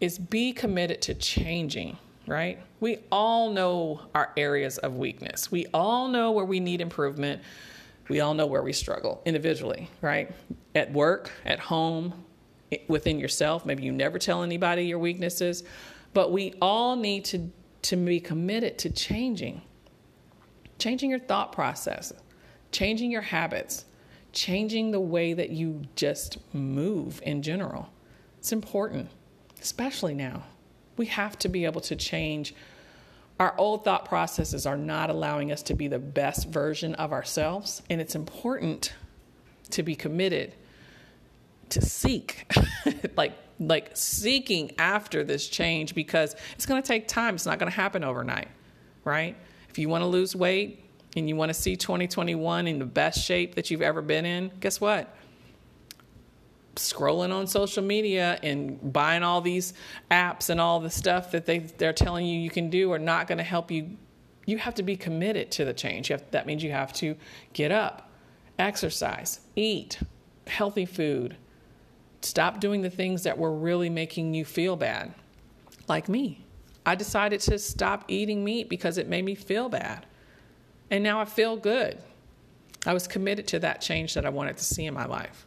is 0.00 0.18
be 0.18 0.52
committed 0.52 1.02
to 1.02 1.14
changing, 1.14 1.96
right? 2.26 2.58
We 2.80 2.98
all 3.12 3.50
know 3.50 4.00
our 4.14 4.32
areas 4.36 4.78
of 4.78 4.96
weakness. 4.96 5.50
We 5.50 5.66
all 5.74 6.08
know 6.08 6.32
where 6.32 6.44
we 6.44 6.58
need 6.58 6.80
improvement. 6.80 7.42
We 8.12 8.20
all 8.20 8.34
know 8.34 8.44
where 8.44 8.62
we 8.62 8.74
struggle 8.74 9.22
individually, 9.24 9.88
right? 10.02 10.30
At 10.74 10.92
work, 10.92 11.30
at 11.46 11.58
home, 11.58 12.12
within 12.86 13.18
yourself. 13.18 13.64
Maybe 13.64 13.84
you 13.84 13.90
never 13.90 14.18
tell 14.18 14.42
anybody 14.42 14.84
your 14.84 14.98
weaknesses, 14.98 15.64
but 16.12 16.30
we 16.30 16.52
all 16.60 16.94
need 16.94 17.24
to, 17.24 17.50
to 17.80 17.96
be 17.96 18.20
committed 18.20 18.76
to 18.80 18.90
changing. 18.90 19.62
Changing 20.78 21.08
your 21.08 21.20
thought 21.20 21.52
process, 21.52 22.12
changing 22.70 23.10
your 23.10 23.22
habits, 23.22 23.86
changing 24.34 24.90
the 24.90 25.00
way 25.00 25.32
that 25.32 25.48
you 25.48 25.80
just 25.96 26.36
move 26.52 27.22
in 27.24 27.40
general. 27.40 27.88
It's 28.40 28.52
important, 28.52 29.08
especially 29.62 30.12
now. 30.12 30.42
We 30.98 31.06
have 31.06 31.38
to 31.38 31.48
be 31.48 31.64
able 31.64 31.80
to 31.80 31.96
change. 31.96 32.54
Our 33.42 33.58
old 33.58 33.84
thought 33.84 34.04
processes 34.04 34.66
are 34.66 34.76
not 34.76 35.10
allowing 35.10 35.50
us 35.50 35.64
to 35.64 35.74
be 35.74 35.88
the 35.88 35.98
best 35.98 36.46
version 36.46 36.94
of 36.94 37.10
ourselves, 37.10 37.82
and 37.90 38.00
it's 38.00 38.14
important 38.14 38.92
to 39.70 39.82
be 39.82 39.96
committed 39.96 40.54
to 41.70 41.80
seek 41.80 42.46
like 43.16 43.32
like 43.58 43.96
seeking 43.96 44.70
after 44.78 45.24
this 45.24 45.48
change 45.48 45.92
because 45.92 46.36
it's 46.54 46.66
going 46.66 46.80
to 46.80 46.86
take 46.86 47.08
time. 47.08 47.34
It's 47.34 47.44
not 47.44 47.58
going 47.58 47.68
to 47.68 47.74
happen 47.74 48.04
overnight, 48.04 48.46
right? 49.02 49.34
If 49.68 49.76
you 49.76 49.88
want 49.88 50.02
to 50.02 50.06
lose 50.06 50.36
weight, 50.36 50.84
and 51.16 51.28
you 51.28 51.34
want 51.34 51.50
to 51.50 51.54
see 51.54 51.74
2021 51.74 52.68
in 52.68 52.78
the 52.78 52.86
best 52.86 53.24
shape 53.24 53.56
that 53.56 53.72
you've 53.72 53.82
ever 53.82 54.02
been 54.02 54.24
in, 54.24 54.52
guess 54.60 54.80
what? 54.80 55.12
Scrolling 56.76 57.32
on 57.32 57.46
social 57.46 57.82
media 57.82 58.38
and 58.42 58.92
buying 58.92 59.22
all 59.22 59.40
these 59.40 59.74
apps 60.10 60.48
and 60.48 60.60
all 60.60 60.80
the 60.80 60.90
stuff 60.90 61.30
that 61.32 61.44
they 61.44 61.58
they're 61.58 61.92
telling 61.92 62.26
you 62.26 62.38
you 62.38 62.50
can 62.50 62.70
do 62.70 62.90
are 62.92 62.98
not 62.98 63.26
going 63.26 63.38
to 63.38 63.44
help 63.44 63.70
you. 63.70 63.96
You 64.46 64.58
have 64.58 64.74
to 64.76 64.82
be 64.82 64.96
committed 64.96 65.50
to 65.52 65.64
the 65.64 65.74
change. 65.74 66.08
Have, 66.08 66.24
that 66.30 66.46
means 66.46 66.64
you 66.64 66.72
have 66.72 66.92
to 66.94 67.14
get 67.52 67.70
up, 67.70 68.10
exercise, 68.58 69.40
eat 69.54 70.00
healthy 70.46 70.86
food, 70.86 71.36
Stop 72.24 72.60
doing 72.60 72.82
the 72.82 72.90
things 72.90 73.24
that 73.24 73.36
were 73.36 73.52
really 73.52 73.90
making 73.90 74.34
you 74.34 74.44
feel 74.44 74.76
bad. 74.76 75.12
Like 75.88 76.08
me. 76.08 76.44
I 76.86 76.94
decided 76.94 77.40
to 77.42 77.58
stop 77.58 78.04
eating 78.08 78.44
meat 78.44 78.68
because 78.68 78.98
it 78.98 79.08
made 79.08 79.24
me 79.24 79.34
feel 79.34 79.68
bad. 79.68 80.06
And 80.90 81.02
now 81.02 81.20
I 81.20 81.24
feel 81.24 81.56
good. 81.56 81.98
I 82.86 82.92
was 82.92 83.06
committed 83.06 83.46
to 83.48 83.58
that 83.60 83.80
change 83.80 84.14
that 84.14 84.26
I 84.26 84.30
wanted 84.30 84.56
to 84.56 84.64
see 84.64 84.86
in 84.86 84.94
my 84.94 85.06
life. 85.06 85.46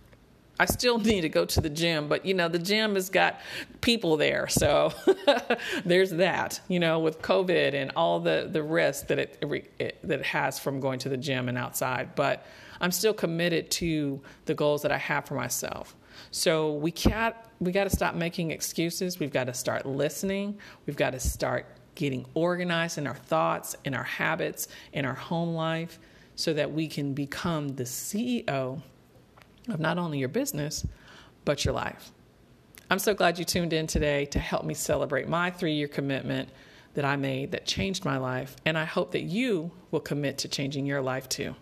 I 0.60 0.66
still 0.66 0.98
need 1.00 1.22
to 1.22 1.30
go 1.30 1.46
to 1.46 1.62
the 1.62 1.70
gym, 1.70 2.08
but 2.08 2.26
you 2.26 2.34
know, 2.34 2.48
the 2.48 2.60
gym 2.60 2.96
has 2.96 3.10
got 3.10 3.42
people 3.82 4.18
there. 4.18 4.48
So 4.48 4.94
there's 5.86 6.12
that, 6.12 6.62
you 6.68 6.80
know, 6.80 7.00
with 7.00 7.22
COVID 7.22 7.74
and 7.74 7.92
all 7.96 8.20
the, 8.20 8.48
the 8.50 8.64
risk 8.64 9.08
that 9.08 9.20
it, 9.20 9.44
it, 9.80 10.00
that 10.04 10.20
it 10.20 10.26
has 10.26 10.60
from 10.60 10.80
going 10.80 11.00
to 11.00 11.10
the 11.10 11.18
gym 11.18 11.50
and 11.50 11.58
outside. 11.58 12.16
But 12.16 12.46
I'm 12.80 12.92
still 12.92 13.14
committed 13.14 13.70
to 13.72 14.22
the 14.46 14.54
goals 14.54 14.82
that 14.84 14.92
I 14.92 14.98
have 14.98 15.26
for 15.26 15.36
myself. 15.36 15.96
So 16.32 16.74
we 16.74 16.92
can't, 16.92 17.36
we 17.60 17.72
got 17.72 17.86
to 17.86 17.90
stop 17.90 18.16
making 18.16 18.52
excuses. 18.52 19.20
We've 19.20 19.34
got 19.34 19.46
to 19.46 19.54
start 19.54 19.86
listening. 19.86 20.58
We've 20.86 20.96
got 20.96 21.12
to 21.12 21.20
start 21.20 21.66
getting 21.96 22.26
organized 22.34 22.98
in 22.98 23.08
our 23.08 23.16
thoughts, 23.16 23.76
in 23.86 23.94
our 23.94 24.04
habits, 24.04 24.68
in 24.94 25.06
our 25.06 25.14
home 25.14 25.54
life, 25.56 26.00
so 26.36 26.54
that 26.54 26.72
we 26.72 26.88
can 26.88 27.14
become 27.14 27.70
the 27.70 27.84
CEO 27.84 28.82
of 29.70 29.80
not 29.80 29.98
only 29.98 30.20
your 30.20 30.30
business, 30.30 30.86
but 31.44 31.66
your 31.66 31.74
life. 31.74 32.12
I'm 32.90 33.00
so 33.00 33.14
glad 33.14 33.40
you 33.40 33.46
tuned 33.46 33.74
in 33.74 33.88
today 33.88 34.26
to 34.26 34.40
help 34.40 34.64
me 34.64 34.74
celebrate 34.74 35.28
my 35.28 35.50
three 35.50 35.74
year 35.74 35.88
commitment 35.88 36.50
that 36.94 37.06
I 37.06 37.16
made 37.16 37.52
that 37.52 37.66
changed 37.66 38.06
my 38.06 38.18
life, 38.18 38.56
and 38.66 38.78
I 38.78 38.86
hope 38.86 39.12
that 39.12 39.24
you 39.24 39.72
will 39.92 40.00
commit 40.00 40.38
to 40.40 40.48
changing 40.48 40.86
your 40.86 41.02
life 41.02 41.28
too. 41.28 41.56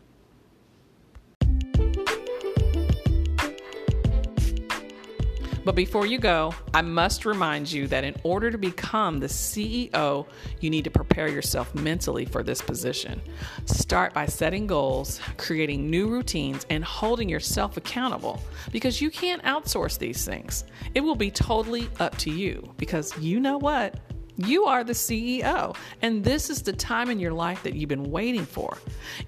But 5.65 5.75
before 5.75 6.05
you 6.05 6.19
go, 6.19 6.53
I 6.73 6.81
must 6.81 7.25
remind 7.25 7.71
you 7.71 7.87
that 7.87 8.03
in 8.03 8.15
order 8.23 8.51
to 8.51 8.57
become 8.57 9.19
the 9.19 9.27
CEO, 9.27 10.25
you 10.59 10.69
need 10.69 10.83
to 10.83 10.91
prepare 10.91 11.29
yourself 11.29 11.73
mentally 11.73 12.25
for 12.25 12.43
this 12.43 12.61
position. 12.61 13.21
Start 13.65 14.13
by 14.13 14.25
setting 14.25 14.67
goals, 14.67 15.21
creating 15.37 15.89
new 15.89 16.07
routines, 16.07 16.65
and 16.69 16.83
holding 16.83 17.29
yourself 17.29 17.77
accountable 17.77 18.41
because 18.73 19.01
you 19.01 19.09
can't 19.09 19.41
outsource 19.43 19.97
these 19.97 20.25
things. 20.25 20.65
It 20.95 21.01
will 21.01 21.15
be 21.15 21.31
totally 21.31 21.89
up 21.99 22.17
to 22.17 22.29
you 22.29 22.73
because 22.77 23.17
you 23.17 23.39
know 23.39 23.57
what? 23.57 23.99
You 24.45 24.65
are 24.65 24.83
the 24.83 24.93
CEO, 24.93 25.75
and 26.01 26.21
this 26.21 26.49
is 26.49 26.61
the 26.61 26.73
time 26.73 27.09
in 27.09 27.17
your 27.17 27.31
life 27.31 27.63
that 27.63 27.75
you've 27.75 27.87
been 27.87 28.11
waiting 28.11 28.45
for. 28.45 28.77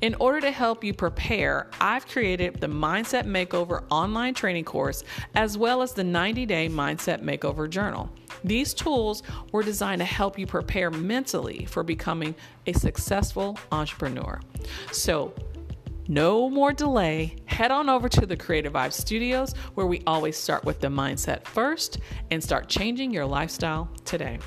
In 0.01 0.13
order 0.15 0.41
to 0.41 0.51
help 0.51 0.83
you 0.83 0.93
prepare, 0.93 1.69
I've 1.79 2.05
created 2.05 2.59
the 2.59 2.67
Mindset 2.67 3.25
Makeover 3.25 3.85
online 3.89 4.33
training 4.33 4.65
course 4.65 5.05
as 5.35 5.57
well 5.57 5.81
as 5.81 5.93
the 5.93 6.03
90 6.03 6.45
day 6.45 6.67
Mindset 6.67 7.21
Makeover 7.21 7.69
journal. 7.69 8.09
These 8.43 8.73
tools 8.73 9.23
were 9.53 9.63
designed 9.63 9.99
to 9.99 10.05
help 10.05 10.37
you 10.37 10.45
prepare 10.45 10.91
mentally 10.91 11.65
for 11.65 11.81
becoming 11.81 12.35
a 12.67 12.73
successful 12.73 13.57
entrepreneur. 13.71 14.41
So, 14.91 15.33
no 16.07 16.49
more 16.49 16.73
delay. 16.73 17.37
Head 17.45 17.71
on 17.71 17.89
over 17.89 18.09
to 18.09 18.25
the 18.25 18.35
Creative 18.35 18.73
Vibe 18.73 18.93
Studios 18.93 19.53
where 19.75 19.87
we 19.87 20.03
always 20.05 20.35
start 20.37 20.65
with 20.65 20.81
the 20.81 20.87
mindset 20.87 21.45
first 21.45 21.99
and 22.31 22.43
start 22.43 22.67
changing 22.67 23.11
your 23.11 23.25
lifestyle 23.25 23.89
today. 24.03 24.39